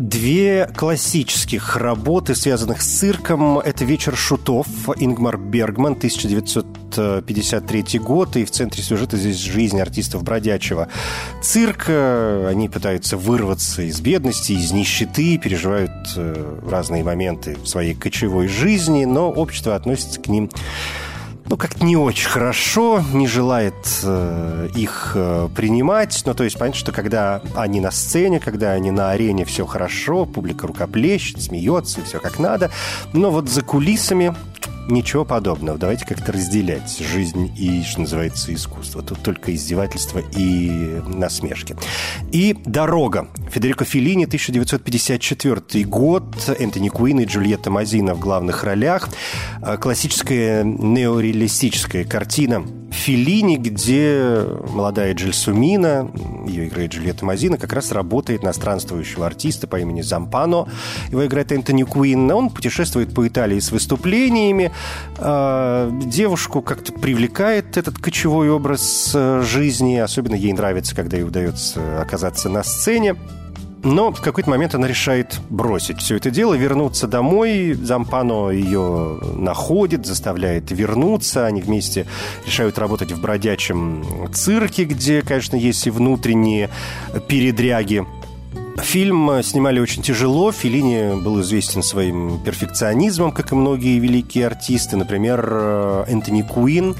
Две 0.00 0.68
классических 0.74 1.76
работы, 1.76 2.34
связанных 2.34 2.80
с 2.80 2.86
цирком, 2.86 3.58
это 3.58 3.84
«Вечер 3.84 4.16
шутов» 4.16 4.66
Ингмар 4.96 5.36
Бергман, 5.36 5.92
1953 5.92 7.98
год, 7.98 8.34
и 8.36 8.46
в 8.46 8.50
центре 8.50 8.82
сюжета 8.82 9.18
здесь 9.18 9.36
жизнь 9.36 9.78
артистов 9.78 10.22
бродячего 10.22 10.88
цирка. 11.42 12.48
Они 12.48 12.70
пытаются 12.70 13.18
вырваться 13.18 13.82
из 13.82 14.00
бедности, 14.00 14.52
из 14.52 14.72
нищеты, 14.72 15.36
переживают 15.36 15.92
э, 16.16 16.60
разные 16.66 17.04
моменты 17.04 17.58
в 17.62 17.66
своей 17.66 17.94
кочевой 17.94 18.48
жизни, 18.48 19.04
но 19.04 19.30
общество 19.30 19.74
относится 19.74 20.18
к 20.18 20.28
ним 20.28 20.48
ну, 21.50 21.56
как-то 21.56 21.84
не 21.84 21.96
очень 21.96 22.28
хорошо, 22.28 23.02
не 23.12 23.26
желает 23.26 23.74
э, 24.04 24.68
их 24.76 25.12
э, 25.16 25.48
принимать. 25.52 26.22
Ну, 26.24 26.32
то 26.32 26.44
есть, 26.44 26.56
понятно, 26.56 26.78
что 26.78 26.92
когда 26.92 27.42
они 27.56 27.80
на 27.80 27.90
сцене, 27.90 28.38
когда 28.38 28.70
они 28.70 28.92
на 28.92 29.10
арене, 29.10 29.44
все 29.44 29.66
хорошо, 29.66 30.26
публика 30.26 30.68
рукоплещет, 30.68 31.42
смеется, 31.42 32.02
все 32.04 32.20
как 32.20 32.38
надо. 32.38 32.70
Но 33.12 33.32
вот 33.32 33.48
за 33.48 33.62
кулисами 33.62 34.32
ничего 34.88 35.24
подобного. 35.24 35.78
Давайте 35.78 36.06
как-то 36.06 36.32
разделять 36.32 36.98
жизнь 36.98 37.52
и, 37.56 37.82
что 37.82 38.00
называется, 38.00 38.52
искусство. 38.54 39.02
Тут 39.02 39.22
только 39.22 39.54
издевательство 39.54 40.20
и 40.36 41.00
насмешки. 41.06 41.76
И 42.32 42.56
«Дорога». 42.64 43.28
Федерико 43.50 43.84
Феллини, 43.84 44.24
1954 44.24 45.84
год. 45.84 46.24
Энтони 46.58 46.88
Куин 46.88 47.20
и 47.20 47.24
Джульетта 47.24 47.70
Мазина 47.70 48.14
в 48.14 48.20
главных 48.20 48.64
ролях. 48.64 49.08
А, 49.62 49.76
классическая 49.76 50.64
неореалистическая 50.64 52.04
картина 52.04 52.64
Филини, 52.90 53.56
где 53.56 54.44
молодая 54.68 55.14
Джельсумина, 55.14 56.10
ее 56.46 56.68
играет 56.68 56.92
Джульетта 56.92 57.24
Мазина, 57.24 57.56
как 57.56 57.72
раз 57.72 57.92
работает 57.92 58.42
на 58.42 58.52
странствующего 58.52 59.26
артиста 59.26 59.66
по 59.66 59.78
имени 59.78 60.02
Зампано. 60.02 60.66
Его 61.10 61.24
играет 61.24 61.52
Энтони 61.52 61.84
Куин. 61.84 62.30
Он 62.30 62.50
путешествует 62.50 63.14
по 63.14 63.26
Италии 63.26 63.58
с 63.58 63.70
выступлениями. 63.70 64.72
А, 65.18 65.90
девушку 65.90 66.62
как-то 66.62 66.92
привлекает 66.92 67.76
этот 67.76 67.98
кочевой 67.98 68.50
образ 68.50 69.12
э, 69.14 69.42
жизни. 69.42 69.96
Особенно 69.96 70.34
ей 70.34 70.52
нравится, 70.52 70.94
когда 70.94 71.16
ей 71.16 71.24
удается 71.24 72.00
оказаться 72.00 72.48
на 72.48 72.62
сцене. 72.62 73.16
Но 73.82 74.12
в 74.12 74.20
какой-то 74.20 74.50
момент 74.50 74.74
она 74.74 74.86
решает 74.86 75.40
бросить 75.48 76.00
все 76.00 76.16
это 76.16 76.30
дело, 76.30 76.54
вернуться 76.54 77.06
домой. 77.06 77.72
Зампано 77.72 78.50
ее 78.50 79.18
находит, 79.34 80.04
заставляет 80.04 80.70
вернуться. 80.70 81.46
Они 81.46 81.62
вместе 81.62 82.06
решают 82.46 82.78
работать 82.78 83.12
в 83.12 83.20
бродячем 83.20 84.04
цирке, 84.34 84.84
где, 84.84 85.22
конечно, 85.22 85.56
есть 85.56 85.86
и 85.86 85.90
внутренние 85.90 86.68
передряги. 87.26 88.06
Фильм 88.82 89.42
снимали 89.42 89.80
очень 89.80 90.02
тяжело. 90.02 90.52
Филини 90.52 91.20
был 91.20 91.40
известен 91.40 91.82
своим 91.82 92.38
перфекционизмом, 92.42 93.32
как 93.32 93.52
и 93.52 93.54
многие 93.54 93.98
великие 93.98 94.46
артисты. 94.46 94.96
Например, 94.96 96.04
Энтони 96.06 96.42
Куин 96.42 96.96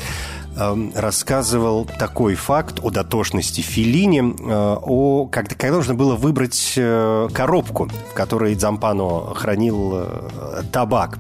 Эм, 0.61 0.93
рассказывал 0.95 1.87
такой 1.87 2.35
факт 2.35 2.81
о 2.83 2.91
дотошности 2.91 3.63
Филини, 3.63 4.21
э, 4.21 4.77
о, 4.83 5.27
когда, 5.27 5.55
когда 5.55 5.77
нужно 5.79 5.95
было 5.95 6.17
выбрать 6.17 6.75
э, 6.77 7.29
коробку, 7.33 7.89
в 8.11 8.13
которой 8.13 8.55
Дзампано 8.55 9.35
хранил 9.35 9.93
э, 9.95 10.63
табак. 10.71 11.19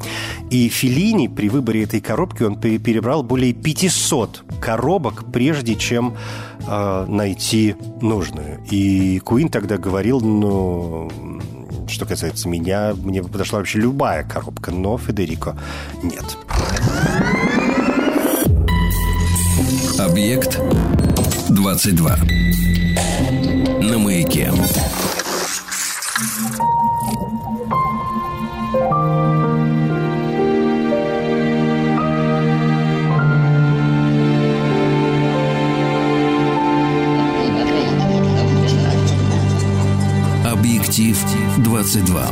И 0.50 0.68
Филини 0.68 1.28
при 1.28 1.48
выборе 1.48 1.84
этой 1.84 2.02
коробки 2.02 2.42
он 2.42 2.60
перебрал 2.60 3.22
более 3.22 3.54
500 3.54 4.44
коробок, 4.60 5.24
прежде 5.32 5.74
чем 5.74 6.16
найти 6.66 7.74
нужную. 8.02 8.60
И 8.70 9.18
Куин 9.20 9.48
тогда 9.48 9.78
говорил, 9.78 10.20
ну, 10.20 11.10
что 11.88 12.04
касается 12.04 12.48
меня, 12.48 12.92
мне 12.94 13.22
подошла 13.22 13.58
вообще 13.60 13.78
любая 13.78 14.24
коробка, 14.24 14.70
но 14.70 14.98
Федерико 14.98 15.56
нет. 16.02 16.36
Объект 20.06 20.58
22. 21.50 22.16
На 23.82 23.98
маяке. 23.98 24.50
Объектив 40.44 41.24
22. 41.58 42.30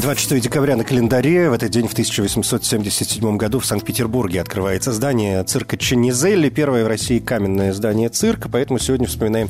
26 0.00 0.44
декабря 0.44 0.76
на 0.76 0.84
календаре. 0.84 1.50
В 1.50 1.52
этот 1.52 1.70
день 1.70 1.88
в 1.88 1.92
1877 1.92 3.36
году 3.36 3.58
в 3.58 3.66
Санкт-Петербурге 3.66 4.40
открывается 4.40 4.92
здание 4.92 5.42
цирка 5.42 5.76
Ченизелли. 5.76 6.50
Первое 6.50 6.84
в 6.84 6.86
России 6.86 7.18
каменное 7.18 7.72
здание 7.72 8.08
цирка. 8.08 8.48
Поэтому 8.48 8.78
сегодня 8.78 9.08
вспоминаем 9.08 9.48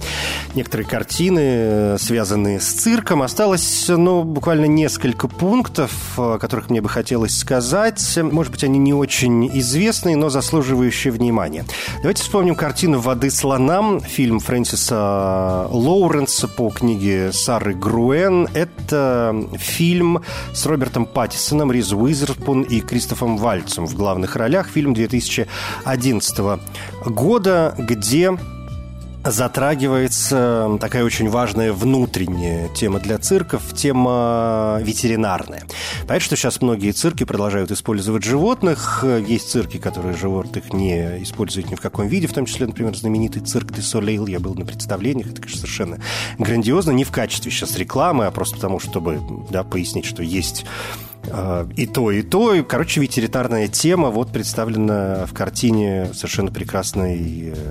некоторые 0.54 0.86
картины, 0.86 1.98
связанные 1.98 2.60
с 2.60 2.66
цирком. 2.66 3.22
Осталось, 3.22 3.86
ну, 3.88 4.24
буквально 4.24 4.64
несколько 4.64 5.28
пунктов, 5.28 5.92
о 6.16 6.38
которых 6.38 6.70
мне 6.70 6.80
бы 6.80 6.88
хотелось 6.88 7.36
сказать. 7.36 8.02
Может 8.16 8.52
быть, 8.52 8.64
они 8.64 8.78
не 8.78 8.94
очень 8.94 9.48
известные, 9.58 10.16
но 10.16 10.30
заслуживающие 10.30 11.12
внимания. 11.12 11.66
Давайте 12.00 12.22
вспомним 12.22 12.54
картину 12.54 13.00
«Воды 13.00 13.30
слонам». 13.30 14.00
Фильм 14.00 14.40
Фрэнсиса 14.40 15.68
Лоуренса 15.70 16.48
по 16.48 16.70
книге 16.70 17.32
Сары 17.32 17.74
Груэн. 17.74 18.48
Это 18.54 19.36
фильм 19.58 20.22
с 20.52 20.66
Робертом 20.66 21.06
Паттисоном, 21.06 21.72
Риз 21.72 21.92
Уизерпун 21.92 22.62
и 22.62 22.80
Кристофом 22.80 23.36
Вальцем 23.36 23.86
в 23.86 23.94
главных 23.94 24.36
ролях. 24.36 24.68
Фильм 24.68 24.94
2011 24.94 26.60
года, 27.06 27.74
где 27.78 28.36
затрагивается 29.30 30.78
такая 30.80 31.04
очень 31.04 31.28
важная 31.28 31.72
внутренняя 31.72 32.68
тема 32.68 32.98
для 33.00 33.18
цирков, 33.18 33.74
тема 33.74 34.78
ветеринарная. 34.82 35.64
Понятно, 36.06 36.20
что 36.20 36.36
сейчас 36.36 36.60
многие 36.60 36.92
цирки 36.92 37.24
продолжают 37.24 37.70
использовать 37.70 38.24
животных. 38.24 39.04
Есть 39.26 39.50
цирки, 39.50 39.78
которые 39.78 40.16
животных 40.16 40.72
не 40.72 41.22
используют 41.22 41.70
ни 41.70 41.74
в 41.74 41.80
каком 41.80 42.08
виде, 42.08 42.26
в 42.26 42.32
том 42.32 42.46
числе, 42.46 42.66
например, 42.66 42.96
знаменитый 42.96 43.42
цирк 43.42 43.72
де 43.72 43.82
Солейл. 43.82 44.26
Я 44.26 44.40
был 44.40 44.54
на 44.54 44.64
представлениях, 44.64 45.28
это, 45.28 45.40
конечно, 45.40 45.60
совершенно 45.60 45.98
грандиозно. 46.38 46.90
Не 46.92 47.04
в 47.04 47.10
качестве 47.10 47.50
сейчас 47.50 47.76
рекламы, 47.76 48.26
а 48.26 48.30
просто 48.30 48.56
потому, 48.56 48.80
чтобы 48.80 49.20
да, 49.50 49.64
пояснить, 49.64 50.06
что 50.06 50.22
есть 50.22 50.64
и 51.76 51.86
то, 51.86 52.10
и 52.10 52.22
то. 52.22 52.54
И, 52.54 52.62
короче, 52.62 53.00
ветеринарная 53.00 53.68
тема 53.68 54.10
вот 54.10 54.32
представлена 54.32 55.26
в 55.26 55.34
картине 55.34 56.10
совершенно 56.14 56.50
прекрасной 56.50 57.52
э, 57.54 57.64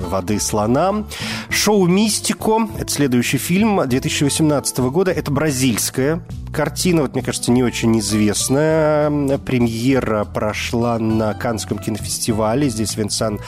воды 0.00 0.38
слона. 0.40 1.04
Шоу 1.48 1.86
«Мистико»— 1.86 2.68
это 2.78 2.90
следующий 2.90 3.38
фильм 3.38 3.80
2018 3.86 4.78
года. 4.78 5.10
Это 5.10 5.30
бразильская 5.30 6.22
картина, 6.52 7.02
вот, 7.02 7.14
мне 7.14 7.22
кажется, 7.22 7.50
не 7.50 7.62
очень 7.62 7.98
известная. 7.98 9.38
Премьера 9.38 10.24
прошла 10.24 10.98
на 10.98 11.34
Канском 11.34 11.78
кинофестивале. 11.78 12.68
Здесь 12.68 12.96
Винсан 12.96 13.40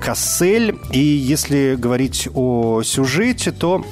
Кассель. 0.00 0.78
И 0.92 0.98
если 0.98 1.76
говорить 1.76 2.28
о 2.34 2.82
сюжете, 2.82 3.52
то 3.52 3.84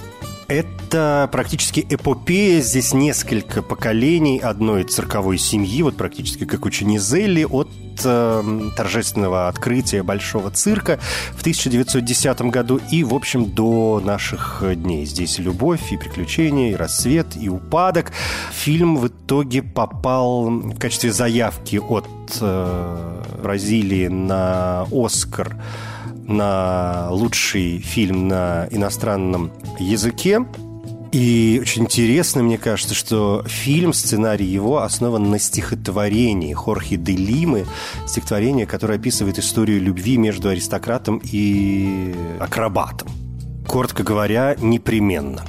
это 0.47 0.69
практически 0.91 1.87
эпопея. 1.89 2.61
Здесь 2.61 2.93
несколько 2.93 3.63
поколений 3.63 4.39
одной 4.39 4.85
цирковой 4.85 5.39
семьи, 5.39 5.83
вот 5.83 5.97
практически 5.97 6.45
как 6.45 6.67
у 6.67 6.71
Ченизелли, 6.71 7.45
от 7.45 7.69
э, 8.05 8.71
торжественного 8.77 9.49
открытия 9.49 10.03
Большого 10.03 10.51
цирка 10.51 10.99
в 11.33 11.41
1910 11.41 12.41
году 12.43 12.81
и, 12.91 13.05
в 13.05 13.15
общем, 13.15 13.47
до 13.51 14.01
наших 14.05 14.63
дней. 14.75 15.05
Здесь 15.05 15.39
любовь, 15.39 15.93
и 15.93 15.97
приключения, 15.97 16.73
и 16.73 16.75
рассвет, 16.75 17.37
и 17.37 17.49
упадок. 17.49 18.13
Фильм 18.53 18.97
в 18.97 19.09
итоге 19.09 19.63
попал 19.63 20.51
в 20.51 20.79
качестве 20.79 21.13
заявки 21.13 21.77
от 21.77 22.09
э, 22.41 23.23
Бразилии 23.43 24.09
на 24.09 24.87
«Оскар» 24.93 25.57
на 26.31 27.09
лучший 27.11 27.79
фильм 27.79 28.29
на 28.29 28.69
иностранном 28.71 29.51
языке. 29.79 30.47
И 31.13 31.59
очень 31.61 31.83
интересно, 31.83 32.43
мне 32.45 32.57
кажется, 32.57 32.95
что 32.95 33.43
фильм, 33.47 33.93
сценарий 33.93 34.47
его 34.47 34.83
основан 34.83 35.29
на 35.29 35.41
стихотворении 35.41 36.55
Хорхе 36.55 36.97
де 36.97 37.13
Лимы, 37.13 37.67
стихотворение, 38.07 38.65
которое 38.65 38.95
описывает 38.95 39.39
историю 39.39 39.81
любви 39.81 40.19
между 40.19 40.51
аристократом 40.51 41.21
и 41.25 42.15
акробатом. 42.39 43.09
Коротко 43.67 44.05
говоря, 44.05 44.57
непременно. 44.61 45.45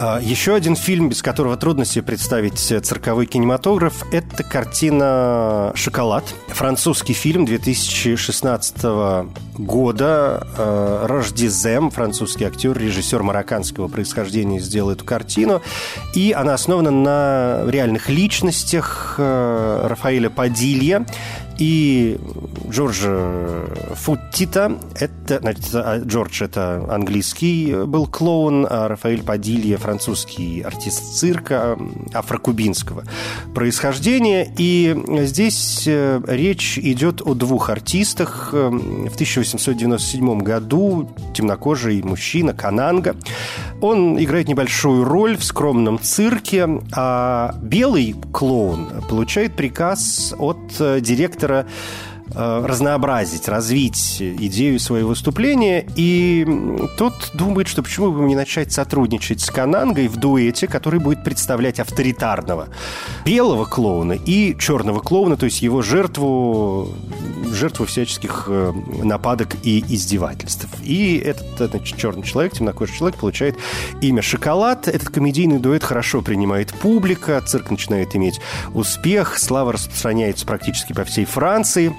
А, 0.00 0.18
еще 0.20 0.54
один 0.54 0.74
фильм, 0.74 1.08
без 1.08 1.22
которого 1.22 1.56
трудно 1.56 1.84
себе 1.84 2.02
представить 2.02 2.58
цирковой 2.58 3.26
кинематограф, 3.26 4.04
это 4.12 4.42
картина 4.42 5.72
«Шоколад». 5.76 6.24
Французский 6.48 7.12
фильм 7.12 7.44
2016 7.44 8.82
года. 9.56 10.46
А, 10.58 11.06
Рождизем, 11.06 11.90
французский 11.90 12.44
актер, 12.44 12.76
режиссер 12.76 13.22
марокканского 13.22 13.86
происхождения, 13.86 14.58
сделал 14.58 14.90
эту 14.90 15.04
картину. 15.04 15.62
И 16.14 16.32
она 16.32 16.54
основана 16.54 16.90
на 16.90 17.64
реальных 17.68 18.08
личностях 18.08 19.14
а, 19.18 19.86
Рафаэля 19.86 20.28
Падилья 20.28 21.06
и 21.58 22.18
Джорджа 22.68 23.66
Футтита. 23.94 24.78
Это, 24.98 25.40
значит, 25.40 26.06
Джордж 26.06 26.42
это 26.42 26.86
английский 26.88 27.84
был 27.86 28.06
клоун, 28.06 28.66
а 28.68 28.88
Рафаэль 28.88 29.22
Падилья 29.22 29.78
французский 29.78 30.62
артист 30.62 31.14
цирка 31.14 31.78
афрокубинского 32.12 33.04
происхождения. 33.54 34.52
И 34.58 34.96
здесь 35.22 35.84
э, 35.86 36.20
речь 36.26 36.78
идет 36.78 37.22
о 37.22 37.34
двух 37.34 37.70
артистах. 37.70 38.50
В 38.52 39.14
1897 39.14 40.38
году 40.40 41.10
темнокожий 41.34 42.02
мужчина 42.02 42.54
Кананга. 42.54 43.16
Он 43.80 44.18
играет 44.22 44.48
небольшую 44.48 45.04
роль 45.04 45.36
в 45.36 45.44
скромном 45.44 46.00
цирке, 46.00 46.68
а 46.96 47.54
белый 47.62 48.14
клоун 48.32 48.88
получает 49.08 49.54
приказ 49.54 50.34
от 50.38 50.58
э, 50.80 51.00
директора 51.00 51.43
Э, 52.32 52.64
разнообразить, 52.66 53.48
развить 53.48 54.16
идею 54.20 54.80
своего 54.80 55.10
выступления. 55.10 55.86
И 55.94 56.46
тот 56.96 57.12
думает, 57.34 57.68
что 57.68 57.82
почему 57.82 58.12
бы 58.12 58.24
не 58.24 58.34
начать 58.34 58.72
сотрудничать 58.72 59.42
с 59.42 59.50
Канангой 59.50 60.08
в 60.08 60.16
дуэте, 60.16 60.66
который 60.66 61.00
будет 61.00 61.22
представлять 61.22 61.80
авторитарного 61.80 62.68
белого 63.26 63.66
клоуна 63.66 64.14
и 64.14 64.56
черного 64.58 65.00
клоуна, 65.00 65.36
то 65.36 65.44
есть 65.44 65.60
его 65.60 65.82
жертву, 65.82 66.94
жертву 67.54 67.86
всяческих 67.86 68.44
э, 68.48 68.72
нападок 69.02 69.56
и 69.62 69.84
издевательств. 69.88 70.66
И 70.82 71.16
этот 71.16 71.70
значит, 71.70 71.96
черный 71.96 72.22
человек, 72.22 72.52
темнокожий 72.52 72.96
человек, 72.96 73.18
получает 73.18 73.56
имя 74.00 74.22
Шоколад. 74.22 74.88
Этот 74.88 75.08
комедийный 75.08 75.58
дуэт 75.58 75.82
хорошо 75.82 76.22
принимает 76.22 76.72
публика, 76.74 77.40
цирк 77.40 77.70
начинает 77.70 78.14
иметь 78.16 78.40
успех, 78.74 79.38
слава 79.38 79.72
распространяется 79.72 80.46
практически 80.46 80.92
по 80.92 81.04
всей 81.04 81.24
Франции 81.24 81.94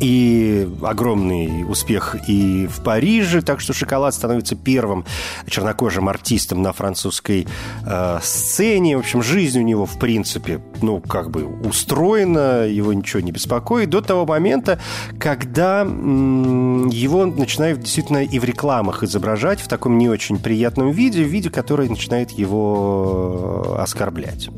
и 0.00 0.68
огромный 0.82 1.64
успех 1.68 2.16
и 2.28 2.66
в 2.66 2.82
Париже, 2.82 3.42
так 3.42 3.60
что 3.60 3.72
«Шоколад» 3.72 4.14
становится 4.14 4.56
первым 4.56 5.04
чернокожим 5.48 6.08
артистом 6.08 6.62
на 6.62 6.72
французской 6.72 7.46
э, 7.84 8.18
сцене. 8.22 8.96
В 8.96 9.00
общем, 9.00 9.22
жизнь 9.22 9.58
у 9.60 9.62
него, 9.62 9.86
в 9.86 9.98
принципе, 9.98 10.60
ну, 10.82 11.00
как 11.00 11.30
бы 11.30 11.44
устроена, 11.44 12.66
его 12.66 12.92
ничего 12.92 13.20
не 13.20 13.32
беспокоит 13.32 13.90
до 13.90 14.00
того 14.00 14.26
момента, 14.26 14.78
когда 15.18 15.82
м- 15.82 16.88
его 16.88 17.26
начинают 17.26 17.80
действительно 17.80 18.24
и 18.24 18.38
в 18.38 18.44
рекламах 18.44 19.02
изображать 19.02 19.60
в 19.60 19.68
таком 19.68 19.98
не 19.98 20.08
очень 20.08 20.38
приятном 20.38 20.90
виде, 20.90 21.22
в 21.24 21.28
виде, 21.28 21.50
который 21.50 21.88
начинает 21.88 22.30
его 22.30 23.76
оскорблять. 23.78 24.48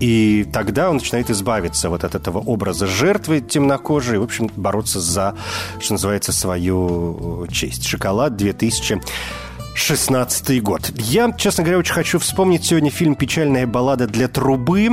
И 0.00 0.46
тогда 0.52 0.90
он 0.90 0.96
начинает 0.96 1.30
избавиться 1.30 1.88
вот 1.88 2.04
от 2.04 2.14
этого 2.14 2.38
образа 2.38 2.86
жертвы 2.86 3.40
темнокожей, 3.40 4.18
в 4.18 4.22
общем, 4.22 4.50
бороться 4.56 5.00
за, 5.00 5.34
что 5.80 5.94
называется, 5.94 6.32
свою 6.32 7.46
честь. 7.50 7.86
«Шоколад» 7.86 8.36
2000 8.36 9.00
16 9.76 10.62
год. 10.62 10.90
Я, 10.96 11.30
честно 11.32 11.62
говоря, 11.62 11.78
очень 11.78 11.92
хочу 11.92 12.18
вспомнить 12.18 12.64
сегодня 12.64 12.90
фильм 12.90 13.14
«Печальная 13.14 13.66
баллада 13.66 14.06
для 14.06 14.26
трубы» 14.26 14.86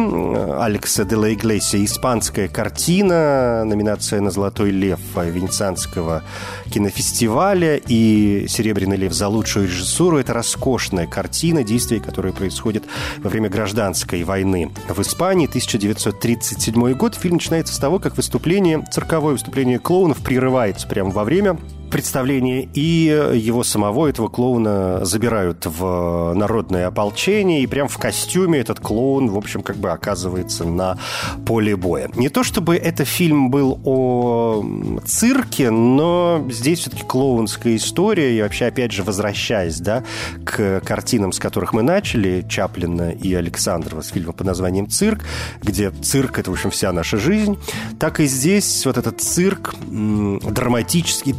Алекса 0.60 1.06
де 1.06 1.15
ла 1.15 1.32
Иглесия. 1.32 1.84
Испанская 1.86 2.50
картина, 2.50 3.63
номинация 3.63 4.19
на 4.19 4.30
«Золотой 4.30 4.72
лев» 4.72 5.00
Венецианского 5.15 6.22
кинофестиваля 6.69 7.78
и 7.78 8.46
«Серебряный 8.50 8.98
лев» 8.98 9.13
за 9.13 9.30
лучшую 9.30 9.67
режиссуру. 9.67 10.17
Это 10.17 10.34
роскошная 10.34 11.08
картина, 11.08 11.63
действия, 11.63 12.02
которые 12.02 12.34
происходят 12.34 12.84
во 13.19 13.30
время 13.30 13.50
гражданской 13.50 14.24
войны 14.24 14.69
в 14.89 15.02
Испании. 15.02 15.48
1937 15.48 16.93
год. 16.93 17.15
Фильм 17.15 17.36
начинается 17.36 17.74
с 17.74 17.80
того, 17.80 18.00
как 18.00 18.17
выступление, 18.17 18.86
цирковое 18.91 19.32
выступление 19.32 19.80
клоунов 19.80 20.19
прерывается 20.19 20.88
прямо 20.88 21.10
во 21.10 21.24
время 21.24 21.58
представление, 21.93 22.67
и 22.73 23.06
его 23.36 23.63
самого, 23.63 24.08
этого 24.08 24.27
клоуна, 24.27 25.06
забирают 25.06 25.67
в 25.67 26.34
народное 26.34 26.88
ополчение, 26.88 27.62
и 27.62 27.67
прям 27.67 27.88
в 27.88 27.99
костюме 27.99 28.58
этот 28.58 28.79
клоун, 28.79 29.29
в 29.29 29.38
общем, 29.38 29.62
как 29.62 29.77
бы 29.77 29.91
оказывается 29.91 30.65
на 30.65 30.97
поле 31.45 31.75
боя. 31.75 32.10
Не 32.15 32.29
то 32.29 32.41
чтобы 32.41 32.77
это 32.77 33.06
фильм 33.06 33.51
был 33.51 33.79
о 33.86 34.65
цирке, 35.06 35.69
но 35.69 36.43
здесь 36.49 36.79
все-таки 36.79 37.03
клоунская 37.03 37.75
история, 37.75 38.36
и 38.36 38.41
вообще, 38.41 38.65
опять 38.65 38.91
же, 38.91 39.03
возвращаясь, 39.03 39.79
да, 39.79 40.03
к 40.43 40.82
картинам, 40.84 41.32
с 41.32 41.38
которых 41.38 41.73
мы 41.73 41.84
начали, 41.84 42.43
Чаплина 42.49 43.12
и 43.12 43.36
Александрова 43.36 44.01
с 44.01 44.08
фильма 44.08 44.34
под 44.34 44.47
названием 44.47 44.89
«Цирк», 44.89 45.25
где 45.62 45.91
цирк— 45.91 46.39
это, 46.39 46.49
в 46.49 46.56
общем, 46.56 46.71
вся 46.71 46.91
наша 46.91 47.17
жизнь, 47.17 47.60
так 47.99 48.20
и 48.20 48.26
здесь 48.26 48.84
вот 48.88 48.97
этот 48.97 49.22
цирк 49.22 49.76
драматический, 49.84 51.34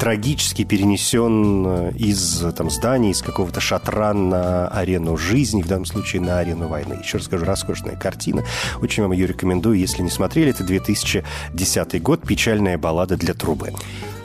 трагически 0.45 0.65
перенесен 0.65 1.67
э, 1.67 1.93
из 1.97 2.45
там, 2.57 2.71
здания, 2.71 3.11
из 3.11 3.21
какого-то 3.23 3.61
шатра 3.61 4.13
на 4.13 4.69
арену 4.69 5.17
жизни, 5.17 5.63
в 5.63 5.67
данном 5.67 5.87
случае 5.87 6.21
на 6.23 6.39
арену 6.39 6.69
войны. 6.69 7.01
Еще 7.03 7.17
раз 7.19 7.27
скажу, 7.27 7.45
роскошная 7.45 7.97
картина. 7.97 8.45
Очень 8.83 9.03
вам 9.05 9.13
ее 9.13 9.27
рекомендую, 9.27 9.79
если 9.79 10.03
не 10.03 10.11
смотрели. 10.11 10.51
Это 10.51 10.65
2010 10.65 12.03
год, 12.03 12.27
печальная 12.27 12.77
баллада 12.77 13.17
для 13.17 13.33
трубы. 13.35 13.73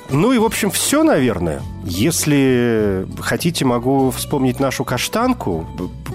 Ну 0.09 0.34
и, 0.34 0.39
в 0.39 0.43
общем, 0.43 0.72
все, 0.72 1.03
наверное. 1.03 1.61
Если 1.86 3.07
хотите, 3.20 3.63
могу 3.63 4.11
вспомнить 4.11 4.59
нашу 4.59 4.84
каштанку, 4.84 5.65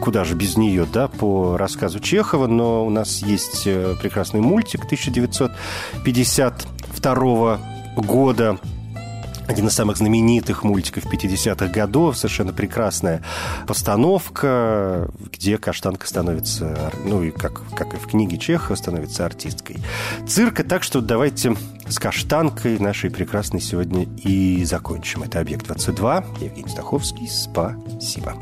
куда 0.00 0.24
же 0.24 0.34
без 0.34 0.58
нее, 0.58 0.86
да, 0.92 1.08
по 1.08 1.56
рассказу 1.56 2.00
Чехова, 2.00 2.48
но 2.48 2.84
у 2.84 2.90
нас 2.90 3.22
есть 3.22 3.62
э, 3.66 3.94
прекрасный 4.02 4.40
мультик 4.40 4.84
1952 4.84 7.60
года 7.96 8.58
один 9.46 9.66
из 9.66 9.74
самых 9.74 9.96
знаменитых 9.96 10.64
мультиков 10.64 11.04
50-х 11.06 11.66
годов, 11.68 12.16
совершенно 12.16 12.52
прекрасная 12.52 13.22
постановка, 13.66 15.08
где 15.32 15.58
каштанка 15.58 16.06
становится, 16.06 16.92
ну 17.04 17.22
и 17.22 17.30
как, 17.30 17.62
как 17.74 17.94
и 17.94 17.96
в 17.96 18.06
книге 18.06 18.38
Чехова, 18.38 18.76
становится 18.76 19.26
артисткой 19.26 19.78
цирка. 20.26 20.64
Так 20.64 20.82
что 20.82 21.00
давайте 21.00 21.56
с 21.88 21.98
каштанкой 21.98 22.78
нашей 22.78 23.10
прекрасной 23.10 23.60
сегодня 23.60 24.06
и 24.24 24.64
закончим. 24.64 25.22
Это 25.22 25.40
«Объект-22». 25.40 26.44
Евгений 26.44 26.70
Стаховский. 26.70 27.28
Спасибо. 27.28 28.34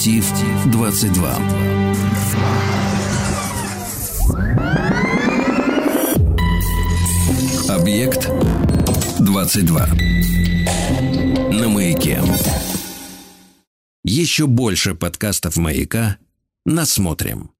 Объектив 0.00 0.70
22. 0.70 1.36
Объект 7.68 8.30
22. 9.20 9.86
На 11.52 11.68
маяке. 11.68 12.22
Еще 14.02 14.46
больше 14.46 14.94
подкастов 14.94 15.58
маяка. 15.58 16.16
Насмотрим. 16.64 17.50